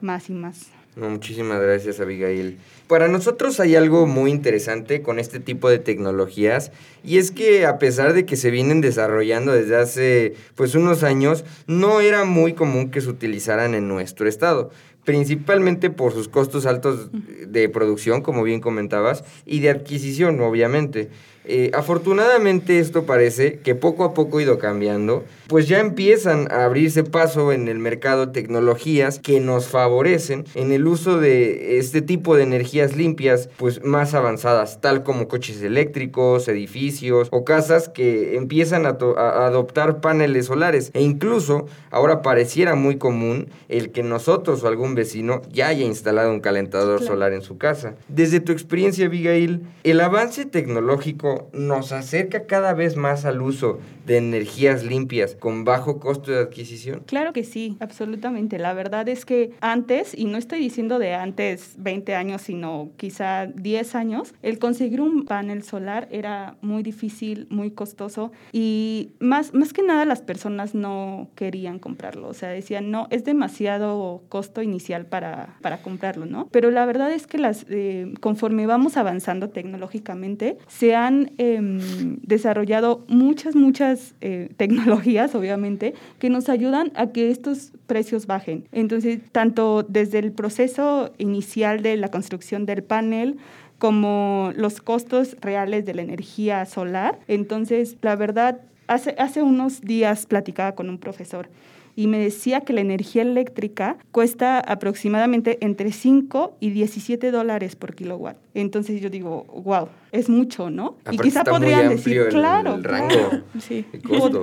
más 0.00 0.30
y 0.30 0.34
más. 0.34 0.79
Muchísimas 0.96 1.60
gracias, 1.60 2.00
Abigail. 2.00 2.58
Para 2.88 3.06
nosotros 3.06 3.60
hay 3.60 3.76
algo 3.76 4.06
muy 4.06 4.30
interesante 4.30 5.00
con 5.00 5.18
este 5.18 5.38
tipo 5.38 5.70
de 5.70 5.78
tecnologías 5.78 6.72
y 7.04 7.18
es 7.18 7.30
que 7.30 7.64
a 7.64 7.78
pesar 7.78 8.14
de 8.14 8.26
que 8.26 8.36
se 8.36 8.50
vienen 8.50 8.80
desarrollando 8.80 9.52
desde 9.52 9.76
hace 9.76 10.34
pues 10.56 10.74
unos 10.74 11.04
años, 11.04 11.44
no 11.68 12.00
era 12.00 12.24
muy 12.24 12.54
común 12.54 12.90
que 12.90 13.00
se 13.00 13.08
utilizaran 13.08 13.74
en 13.74 13.86
nuestro 13.86 14.28
estado 14.28 14.70
principalmente 15.04 15.90
por 15.90 16.12
sus 16.12 16.28
costos 16.28 16.66
altos 16.66 17.10
de 17.12 17.68
producción, 17.68 18.22
como 18.22 18.42
bien 18.42 18.60
comentabas, 18.60 19.24
y 19.46 19.60
de 19.60 19.70
adquisición, 19.70 20.40
obviamente. 20.40 21.08
Eh, 21.46 21.70
afortunadamente 21.74 22.78
esto 22.78 23.06
parece 23.06 23.60
que 23.60 23.74
poco 23.74 24.04
a 24.04 24.14
poco 24.14 24.38
ha 24.38 24.42
ido 24.42 24.58
cambiando, 24.58 25.24
pues 25.50 25.66
ya 25.66 25.80
empiezan 25.80 26.46
a 26.52 26.64
abrirse 26.64 27.02
paso 27.02 27.50
en 27.50 27.66
el 27.66 27.80
mercado 27.80 28.30
tecnologías 28.30 29.18
que 29.18 29.40
nos 29.40 29.66
favorecen 29.66 30.44
en 30.54 30.70
el 30.70 30.86
uso 30.86 31.18
de 31.18 31.78
este 31.78 32.02
tipo 32.02 32.36
de 32.36 32.44
energías 32.44 32.94
limpias, 32.94 33.50
pues 33.56 33.82
más 33.82 34.14
avanzadas, 34.14 34.80
tal 34.80 35.02
como 35.02 35.26
coches 35.26 35.60
eléctricos, 35.60 36.46
edificios 36.46 37.26
o 37.32 37.44
casas 37.44 37.88
que 37.88 38.36
empiezan 38.36 38.86
a, 38.86 38.90
adoptar 38.90 40.00
paneles 40.00 40.46
solares. 40.46 40.92
E 40.94 41.02
incluso 41.02 41.66
ahora 41.90 42.22
pareciera 42.22 42.76
muy 42.76 42.96
común 42.96 43.48
el 43.68 43.90
que 43.90 44.04
nosotros 44.04 44.62
o 44.62 44.68
algún 44.68 44.94
vecino 44.94 45.42
ya 45.50 45.66
haya 45.66 45.84
instalado 45.84 46.30
un 46.30 46.38
calentador 46.38 47.02
solar 47.02 47.32
en 47.32 47.42
su 47.42 47.58
casa. 47.58 47.96
Desde 48.06 48.38
tu 48.38 48.52
experiencia, 48.52 49.06
Abigail, 49.06 49.62
el 49.82 50.00
avance 50.00 50.44
tecnológico 50.44 51.48
nos 51.52 51.90
acerca 51.90 52.46
cada 52.46 52.72
vez 52.72 52.96
más 52.96 53.24
al 53.24 53.42
uso 53.42 53.80
de 54.06 54.16
energías 54.16 54.84
limpias 54.84 55.36
con 55.40 55.64
bajo 55.64 55.98
costo 55.98 56.30
de 56.30 56.38
adquisición? 56.40 57.02
Claro 57.06 57.32
que 57.32 57.44
sí, 57.44 57.76
absolutamente. 57.80 58.58
La 58.58 58.72
verdad 58.74 59.08
es 59.08 59.24
que 59.24 59.52
antes, 59.60 60.16
y 60.16 60.26
no 60.26 60.38
estoy 60.38 60.60
diciendo 60.60 60.98
de 60.98 61.14
antes 61.14 61.74
20 61.78 62.14
años, 62.14 62.42
sino 62.42 62.90
quizá 62.96 63.46
10 63.46 63.94
años, 63.94 64.34
el 64.42 64.58
conseguir 64.58 65.00
un 65.00 65.24
panel 65.24 65.62
solar 65.62 66.08
era 66.10 66.56
muy 66.60 66.82
difícil, 66.82 67.46
muy 67.50 67.72
costoso 67.72 68.32
y 68.52 69.12
más, 69.18 69.52
más 69.54 69.72
que 69.72 69.82
nada 69.82 70.04
las 70.04 70.22
personas 70.22 70.74
no 70.74 71.30
querían 71.34 71.78
comprarlo. 71.78 72.28
O 72.28 72.34
sea, 72.34 72.50
decían, 72.50 72.90
no, 72.90 73.08
es 73.10 73.24
demasiado 73.24 74.22
costo 74.28 74.62
inicial 74.62 75.06
para, 75.06 75.56
para 75.60 75.82
comprarlo, 75.82 76.26
¿no? 76.26 76.48
Pero 76.52 76.70
la 76.70 76.86
verdad 76.86 77.12
es 77.12 77.26
que 77.26 77.38
las, 77.38 77.66
eh, 77.68 78.12
conforme 78.20 78.66
vamos 78.66 78.96
avanzando 78.96 79.50
tecnológicamente, 79.50 80.58
se 80.68 80.94
han 80.94 81.32
Em, 81.38 82.18
desarrollado 82.20 83.04
muchas, 83.08 83.54
muchas 83.54 84.14
eh, 84.20 84.50
tecnologías, 84.58 85.29
obviamente, 85.34 85.94
que 86.18 86.30
nos 86.30 86.48
ayudan 86.48 86.92
a 86.94 87.08
que 87.08 87.30
estos 87.30 87.72
precios 87.86 88.26
bajen. 88.26 88.66
Entonces, 88.72 89.20
tanto 89.32 89.82
desde 89.82 90.18
el 90.18 90.32
proceso 90.32 91.12
inicial 91.18 91.82
de 91.82 91.96
la 91.96 92.10
construcción 92.10 92.66
del 92.66 92.82
panel, 92.82 93.38
como 93.78 94.52
los 94.56 94.80
costos 94.80 95.36
reales 95.40 95.86
de 95.86 95.94
la 95.94 96.02
energía 96.02 96.66
solar. 96.66 97.18
Entonces, 97.28 97.96
la 98.02 98.14
verdad, 98.14 98.60
hace, 98.86 99.16
hace 99.18 99.42
unos 99.42 99.80
días 99.80 100.26
platicaba 100.26 100.74
con 100.74 100.90
un 100.90 100.98
profesor 100.98 101.48
y 101.96 102.06
me 102.06 102.18
decía 102.18 102.62
que 102.62 102.72
la 102.72 102.80
energía 102.80 103.22
eléctrica 103.22 103.98
cuesta 104.12 104.58
aproximadamente 104.58 105.58
entre 105.60 105.92
5 105.92 106.56
y 106.60 106.70
17 106.70 107.30
dólares 107.30 107.76
por 107.76 107.94
kilowatt. 107.94 108.36
Entonces 108.54 109.00
yo 109.00 109.10
digo, 109.10 109.44
wow, 109.64 109.88
es 110.12 110.28
mucho, 110.28 110.70
¿no? 110.70 110.96
y 111.10 111.18
quizá 111.18 111.44
podrían 111.44 111.88
decir, 111.88 112.28
claro, 112.30 112.78
rango 112.82 113.30
sí. 113.60 113.84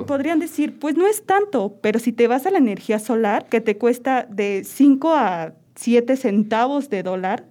podrían 0.06 0.38
decir, 0.38 0.78
pues 0.78 0.96
no 0.96 1.06
es 1.06 1.24
tanto, 1.24 1.76
pero 1.80 1.98
si 1.98 2.12
te 2.12 2.26
vas 2.26 2.46
a 2.46 2.50
la 2.50 2.58
energía 2.58 2.98
solar, 2.98 3.46
que 3.48 3.60
te 3.60 3.76
cuesta 3.76 4.26
de 4.30 4.62
5 4.64 5.14
a 5.14 5.52
7 5.78 6.16
centavos 6.16 6.90
de 6.90 7.04
dólar 7.04 7.44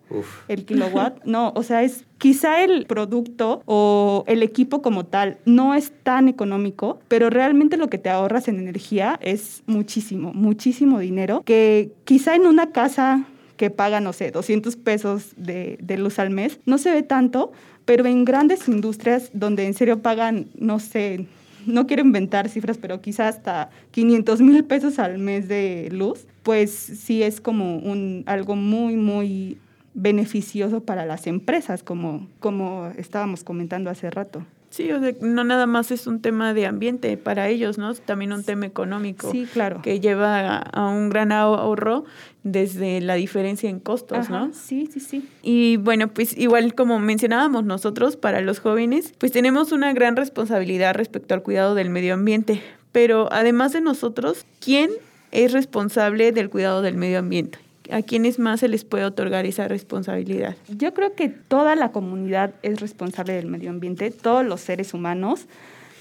el 0.49 0.65
kilowatt. 0.65 1.17
No, 1.25 1.53
o 1.55 1.63
sea, 1.63 1.83
es 1.83 2.05
quizá 2.17 2.63
el 2.63 2.85
producto 2.85 3.61
o 3.65 4.23
el 4.27 4.43
equipo 4.43 4.81
como 4.81 5.05
tal 5.05 5.37
no 5.45 5.73
es 5.75 5.93
tan 6.03 6.27
económico, 6.27 6.99
pero 7.07 7.29
realmente 7.29 7.77
lo 7.77 7.89
que 7.89 7.97
te 7.97 8.09
ahorras 8.09 8.47
en 8.47 8.59
energía 8.59 9.17
es 9.21 9.63
muchísimo, 9.65 10.33
muchísimo 10.33 10.99
dinero 10.99 11.41
que 11.45 11.91
quizá 12.03 12.35
en 12.35 12.47
una 12.47 12.71
casa 12.71 13.25
que 13.55 13.69
paga, 13.69 14.01
no 14.01 14.13
sé, 14.13 14.31
200 14.31 14.75
pesos 14.75 15.33
de, 15.37 15.77
de 15.81 15.97
luz 15.97 16.19
al 16.19 16.29
mes, 16.29 16.59
no 16.65 16.77
se 16.77 16.91
ve 16.91 17.03
tanto, 17.03 17.51
pero 17.85 18.05
en 18.05 18.25
grandes 18.25 18.67
industrias 18.67 19.29
donde 19.33 19.65
en 19.65 19.73
serio 19.73 20.01
pagan, 20.01 20.47
no 20.55 20.79
sé, 20.79 21.27
no 21.67 21.87
quiero 21.87 22.01
inventar 22.01 22.49
cifras, 22.49 22.77
pero 22.77 23.01
quizá 23.01 23.27
hasta 23.27 23.69
500 23.91 24.41
mil 24.41 24.63
pesos 24.63 24.99
al 24.99 25.17
mes 25.17 25.47
de 25.47 25.89
luz, 25.91 26.25
pues 26.43 26.71
sí 26.71 27.23
es 27.23 27.41
como 27.41 27.77
un, 27.77 28.23
algo 28.25 28.55
muy, 28.55 28.95
muy 28.95 29.57
beneficioso 29.93 30.81
para 30.81 31.05
las 31.05 31.27
empresas, 31.27 31.83
como, 31.83 32.27
como 32.39 32.91
estábamos 32.97 33.43
comentando 33.43 33.89
hace 33.89 34.09
rato. 34.09 34.45
Sí, 34.69 34.91
o 34.91 34.99
sea, 34.99 35.13
no 35.21 35.43
nada 35.43 35.65
más 35.65 35.91
es 35.91 36.07
un 36.07 36.21
tema 36.21 36.53
de 36.53 36.65
ambiente 36.65 37.15
para 37.17 37.47
ellos, 37.47 37.77
¿no? 37.77 37.93
También 37.95 38.33
un 38.33 38.43
tema 38.43 38.65
económico. 38.65 39.31
Sí, 39.31 39.47
claro. 39.51 39.81
Que 39.81 39.99
lleva 39.99 40.57
a, 40.57 40.89
un 40.89 41.09
gran 41.09 41.31
ahorro 41.31 42.05
desde 42.43 43.01
la 43.01 43.15
diferencia 43.15 43.69
en 43.69 43.79
costos, 43.79 44.29
¿no? 44.29 44.51
Sí, 44.53 44.89
sí, 44.91 44.99
sí. 44.99 45.27
Y 45.41 45.77
bueno, 45.77 46.09
pues 46.09 46.37
igual 46.37 46.75
como 46.75 46.99
mencionábamos 46.99 47.63
nosotros, 47.63 48.17
para 48.17 48.41
los 48.41 48.59
jóvenes, 48.59 49.13
pues 49.17 49.31
tenemos 49.31 49.71
una 49.71 49.93
gran 49.93 50.15
responsabilidad 50.15 50.95
respecto 50.95 51.33
al 51.33 51.43
cuidado 51.43 51.75
del 51.75 51.89
medio 51.89 52.13
ambiente. 52.13 52.61
Pero 52.91 53.29
además 53.31 53.73
de 53.73 53.81
nosotros, 53.81 54.45
¿quién 54.59 54.89
es 55.31 55.53
responsable 55.53 56.31
del 56.31 56.49
cuidado 56.49 56.81
del 56.81 56.95
medio 56.95 57.19
ambiente? 57.19 57.59
¿A 57.91 58.01
quiénes 58.01 58.39
más 58.39 58.59
se 58.59 58.67
les 58.67 58.83
puede 58.83 59.05
otorgar 59.05 59.45
esa 59.45 59.67
responsabilidad? 59.67 60.55
Yo 60.67 60.93
creo 60.93 61.13
que 61.13 61.29
toda 61.29 61.75
la 61.75 61.91
comunidad 61.91 62.53
es 62.63 62.79
responsable 62.79 63.33
del 63.33 63.47
medio 63.47 63.69
ambiente, 63.69 64.11
todos 64.11 64.45
los 64.45 64.61
seres 64.61 64.93
humanos 64.93 65.47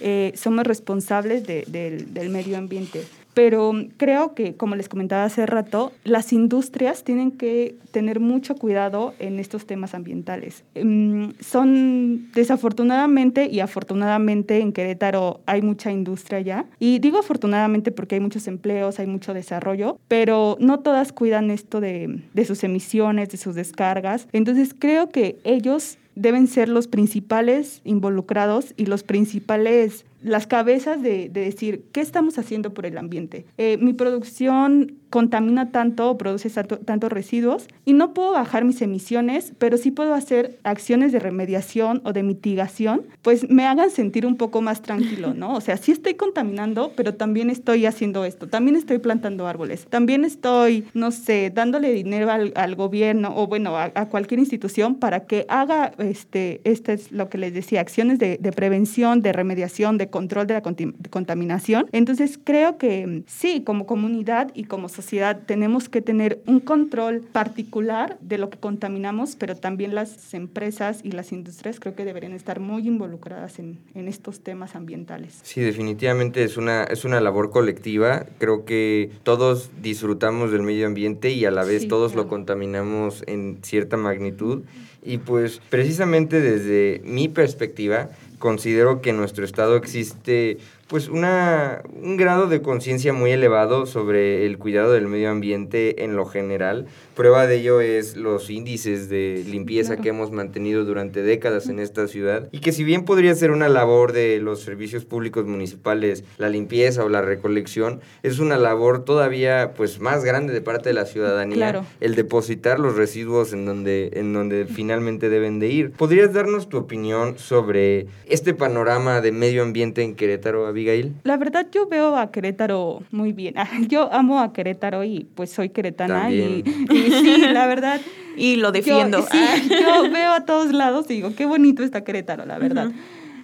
eh, 0.00 0.32
somos 0.36 0.66
responsables 0.66 1.46
del 1.46 2.30
medio 2.30 2.58
ambiente. 2.58 3.02
Pero 3.36 3.74
creo 3.98 4.34
que, 4.34 4.56
como 4.56 4.76
les 4.76 4.88
comentaba 4.88 5.24
hace 5.24 5.44
rato, 5.44 5.92
las 6.04 6.32
industrias 6.32 7.04
tienen 7.04 7.32
que 7.32 7.74
tener 7.90 8.18
mucho 8.18 8.54
cuidado 8.54 9.12
en 9.18 9.38
estos 9.38 9.66
temas 9.66 9.94
ambientales. 9.94 10.64
Mm, 10.74 11.32
son, 11.40 12.32
desafortunadamente 12.32 13.50
y 13.52 13.60
afortunadamente 13.60 14.60
en 14.60 14.72
Querétaro 14.72 15.40
hay 15.44 15.60
mucha 15.60 15.92
industria 15.92 16.40
ya. 16.40 16.64
Y 16.78 16.98
digo 16.98 17.18
afortunadamente 17.18 17.92
porque 17.92 18.14
hay 18.14 18.22
muchos 18.22 18.48
empleos, 18.48 18.98
hay 19.00 19.06
mucho 19.06 19.34
desarrollo, 19.34 19.98
pero 20.08 20.56
no 20.58 20.80
todas 20.80 21.12
cuidan 21.12 21.50
esto 21.50 21.82
de, 21.82 22.22
de 22.32 22.44
sus 22.46 22.64
emisiones, 22.64 23.28
de 23.28 23.36
sus 23.36 23.54
descargas. 23.54 24.28
Entonces 24.32 24.74
creo 24.78 25.10
que 25.10 25.36
ellos 25.44 25.98
deben 26.14 26.48
ser 26.48 26.70
los 26.70 26.88
principales 26.88 27.82
involucrados 27.84 28.72
y 28.78 28.86
los 28.86 29.02
principales 29.02 30.06
las 30.26 30.46
cabezas 30.46 31.02
de, 31.02 31.28
decir, 31.28 31.84
¿qué 31.92 32.00
estamos 32.00 32.38
haciendo 32.38 32.74
por 32.74 32.84
el 32.84 32.98
ambiente? 32.98 33.46
Eh, 33.58 33.78
mi 33.80 33.92
producción 33.92 34.96
contamina 35.10 35.70
tanto 35.70 36.10
o 36.10 36.18
produce 36.18 36.50
tantos 36.50 36.84
tanto 36.84 37.08
residuos 37.08 37.68
y 37.84 37.92
no 37.92 38.12
puedo 38.12 38.32
bajar 38.32 38.64
mis 38.64 38.82
emisiones, 38.82 39.52
pero 39.58 39.76
sí 39.76 39.90
puedo 39.90 40.14
hacer 40.14 40.58
acciones 40.64 41.12
de 41.12 41.20
remediación 41.20 42.02
o 42.04 42.12
de 42.12 42.22
mitigación, 42.22 43.02
pues 43.22 43.48
me 43.48 43.66
hagan 43.66 43.90
sentir 43.90 44.26
un 44.26 44.36
poco 44.36 44.62
más 44.62 44.82
tranquilo, 44.82 45.32
¿no? 45.32 45.54
O 45.54 45.60
sea, 45.60 45.76
sí 45.76 45.92
estoy 45.92 46.14
contaminando, 46.14 46.92
pero 46.96 47.14
también 47.14 47.50
estoy 47.50 47.86
haciendo 47.86 48.24
esto, 48.24 48.48
también 48.48 48.76
estoy 48.76 48.98
plantando 48.98 49.46
árboles, 49.46 49.86
también 49.86 50.24
estoy, 50.24 50.84
no 50.92 51.12
sé, 51.12 51.52
dándole 51.54 51.92
dinero 51.92 52.30
al, 52.30 52.74
gobierno 52.76 53.32
o 53.36 53.46
bueno, 53.46 53.76
a, 53.76 53.90
cualquier 54.06 54.40
institución 54.40 54.96
para 54.96 55.26
que 55.26 55.46
haga, 55.48 55.92
este, 55.98 56.60
este 56.64 56.94
es 56.94 57.12
lo 57.12 57.28
que 57.28 57.38
les 57.38 57.54
decía, 57.54 57.80
acciones 57.80 58.18
de 58.18 58.52
prevención, 58.54 59.22
de 59.22 59.32
remediación, 59.32 59.98
de 59.98 60.08
control 60.16 60.46
de 60.46 60.54
la 60.54 60.62
contaminación. 61.10 61.90
Entonces 61.92 62.40
creo 62.42 62.78
que 62.78 63.22
sí, 63.26 63.60
como 63.66 63.84
comunidad 63.84 64.50
y 64.54 64.64
como 64.64 64.88
sociedad 64.88 65.42
tenemos 65.44 65.90
que 65.90 66.00
tener 66.00 66.40
un 66.46 66.60
control 66.60 67.20
particular 67.20 68.16
de 68.22 68.38
lo 68.38 68.48
que 68.48 68.56
contaminamos, 68.56 69.36
pero 69.36 69.56
también 69.56 69.94
las 69.94 70.32
empresas 70.32 71.00
y 71.02 71.10
las 71.10 71.32
industrias 71.32 71.80
creo 71.80 71.94
que 71.94 72.06
deberían 72.06 72.32
estar 72.32 72.60
muy 72.60 72.88
involucradas 72.88 73.58
en, 73.58 73.78
en 73.94 74.08
estos 74.08 74.40
temas 74.40 74.74
ambientales. 74.74 75.40
Sí, 75.42 75.60
definitivamente 75.60 76.44
es 76.44 76.56
una, 76.56 76.84
es 76.84 77.04
una 77.04 77.20
labor 77.20 77.50
colectiva. 77.50 78.24
Creo 78.38 78.64
que 78.64 79.10
todos 79.22 79.70
disfrutamos 79.82 80.50
del 80.50 80.62
medio 80.62 80.86
ambiente 80.86 81.30
y 81.32 81.44
a 81.44 81.50
la 81.50 81.64
vez 81.64 81.88
todos 81.88 82.14
lo 82.14 82.26
contaminamos 82.26 83.22
en 83.26 83.58
cierta 83.60 83.98
magnitud. 83.98 84.62
Y 85.02 85.18
pues 85.18 85.60
precisamente 85.70 86.40
desde 86.40 87.00
mi 87.04 87.28
perspectiva, 87.28 88.08
considero 88.38 89.00
que 89.00 89.12
nuestro 89.12 89.44
estado 89.44 89.76
existe 89.76 90.58
pues 90.88 91.08
una, 91.08 91.82
un 92.00 92.16
grado 92.16 92.46
de 92.46 92.62
conciencia 92.62 93.12
muy 93.12 93.32
elevado 93.32 93.86
sobre 93.86 94.46
el 94.46 94.56
cuidado 94.58 94.92
del 94.92 95.08
medio 95.08 95.30
ambiente 95.30 96.04
en 96.04 96.14
lo 96.14 96.26
general. 96.26 96.86
Prueba 97.16 97.46
de 97.46 97.56
ello 97.56 97.80
es 97.80 98.16
los 98.16 98.50
índices 98.50 99.08
de 99.08 99.42
limpieza 99.48 99.94
Claro. 99.94 100.02
que 100.02 100.08
hemos 100.10 100.30
mantenido 100.30 100.84
durante 100.84 101.22
décadas 101.22 101.68
en 101.68 101.80
esta 101.80 102.06
ciudad 102.08 102.48
y 102.52 102.60
que 102.60 102.72
si 102.72 102.84
bien 102.84 103.04
podría 103.04 103.34
ser 103.34 103.50
una 103.50 103.68
labor 103.68 104.12
de 104.12 104.38
los 104.38 104.60
servicios 104.60 105.04
públicos 105.04 105.44
municipales, 105.46 106.22
la 106.38 106.48
limpieza 106.50 107.04
o 107.04 107.08
la 107.08 107.22
recolección, 107.22 108.00
es 108.22 108.38
una 108.38 108.56
labor 108.56 109.04
todavía 109.04 109.72
pues 109.76 109.98
más 109.98 110.24
grande 110.24 110.52
de 110.52 110.60
parte 110.60 110.90
de 110.90 110.94
la 110.94 111.06
ciudadanía 111.06 111.56
Claro. 111.56 111.84
el 112.00 112.14
depositar 112.14 112.78
los 112.78 112.96
residuos 112.96 113.52
en 113.52 113.64
donde, 113.66 114.10
en 114.14 114.32
donde 114.32 114.66
finalmente 114.66 115.28
deben 115.30 115.58
de 115.58 115.68
ir. 115.68 115.90
¿Podrías 115.92 116.32
darnos 116.32 116.68
tu 116.68 116.76
opinión 116.76 117.38
sobre 117.38 118.06
este 118.26 118.54
panorama 118.54 119.20
de 119.20 119.32
medio 119.32 119.62
ambiente 119.62 120.02
en 120.02 120.14
Querétaro, 120.14 120.66
Abigail? 120.76 121.14
La 121.24 121.36
verdad 121.36 121.66
yo 121.72 121.88
veo 121.88 122.16
a 122.16 122.30
Querétaro 122.30 123.02
muy 123.10 123.32
bien. 123.32 123.54
Yo 123.88 124.12
amo 124.12 124.40
a 124.40 124.52
Querétaro 124.52 125.02
y 125.04 125.26
pues 125.34 125.50
soy 125.50 125.70
queretana 125.70 126.30
y, 126.30 126.62
sí, 127.10 127.38
la 127.52 127.66
verdad. 127.66 128.00
Y 128.38 128.56
lo 128.56 128.68
yo- 128.68 128.72
defiendo. 128.72 129.22
sí, 129.32 129.38
yo 129.70 130.10
veo 130.10 130.30
a 130.32 130.44
todos 130.44 130.70
lados 130.74 131.06
y 131.10 131.14
digo, 131.14 131.32
qué 131.34 131.46
bonito 131.46 131.82
está 131.82 132.04
Querétaro, 132.04 132.44
la 132.44 132.58
verdad. 132.58 132.90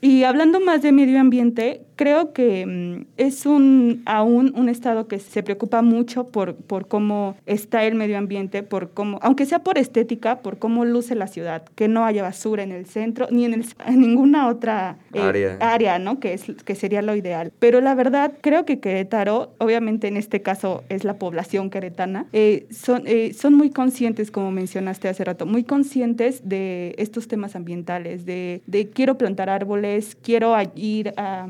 Y 0.03 0.25
hablando 0.25 0.61
más 0.61 0.83
de 0.83 0.93
medio 0.93 1.19
ambiente, 1.19 1.81
creo 1.97 2.33
que 2.33 2.67
mm, 2.67 3.07
es 3.17 3.47
un 3.47 4.03
aún 4.07 4.53
un 4.57 4.69
estado 4.69 5.09
que 5.09 5.19
se 5.19 5.43
preocupa 5.43 5.83
mucho 5.83 6.29
por, 6.29 6.55
por 6.57 6.89
cómo 6.89 7.37
está 7.47 7.85
el 7.85 7.95
medio 7.95 8.19
ambiente, 8.19 8.63
por 8.63 8.91
cómo, 8.91 9.19
aunque 9.23 9.47
sea 9.47 9.61
por 9.61 9.79
estética, 9.79 10.41
por 10.41 10.59
cómo 10.59 10.85
luce 10.85 11.15
la 11.15 11.27
ciudad, 11.27 11.65
que 11.75 11.89
no 11.89 12.05
haya 12.05 12.23
basura 12.23 12.63
en 12.63 12.73
el 12.73 12.87
centro 12.87 13.27
ni 13.31 13.45
en, 13.45 13.55
el- 13.55 13.65
en 13.87 14.01
ninguna 14.01 14.49
otra 14.49 14.99
eh, 15.13 15.21
Área. 15.21 15.57
área, 15.61 15.99
¿no? 15.99 16.21
Que, 16.21 16.35
es, 16.35 16.45
que 16.65 16.75
sería 16.75 17.03
lo 17.03 17.15
ideal. 17.17 17.53
Pero 17.59 17.81
la 17.81 17.95
verdad, 17.95 18.33
creo 18.41 18.65
que 18.65 18.81
Querétaro, 18.81 19.53
obviamente 19.59 20.09
en 20.09 20.17
este 20.17 20.43
caso 20.43 20.85
es 20.89 21.05
la 21.05 21.15
población 21.19 21.71
queretana, 21.71 22.27
eh, 22.33 22.67
son, 22.71 23.03
eh, 23.07 23.33
son 23.35 23.55
muy 23.55 23.71
conscientes, 23.71 24.31
como 24.31 24.51
mencionaste 24.51 25.09
hace 25.09 25.25
rato, 25.25 25.47
muy 25.47 25.65
conscientes 25.65 26.49
de 26.49 26.95
estos 26.99 27.29
temas 27.29 27.55
ambientales, 27.57 28.25
de, 28.27 28.63
de 28.67 28.89
quiero 28.89 29.19
plantar 29.19 29.51
árboles, 29.51 30.17
quiero 30.23 30.55
ir 30.75 31.13
a, 31.17 31.47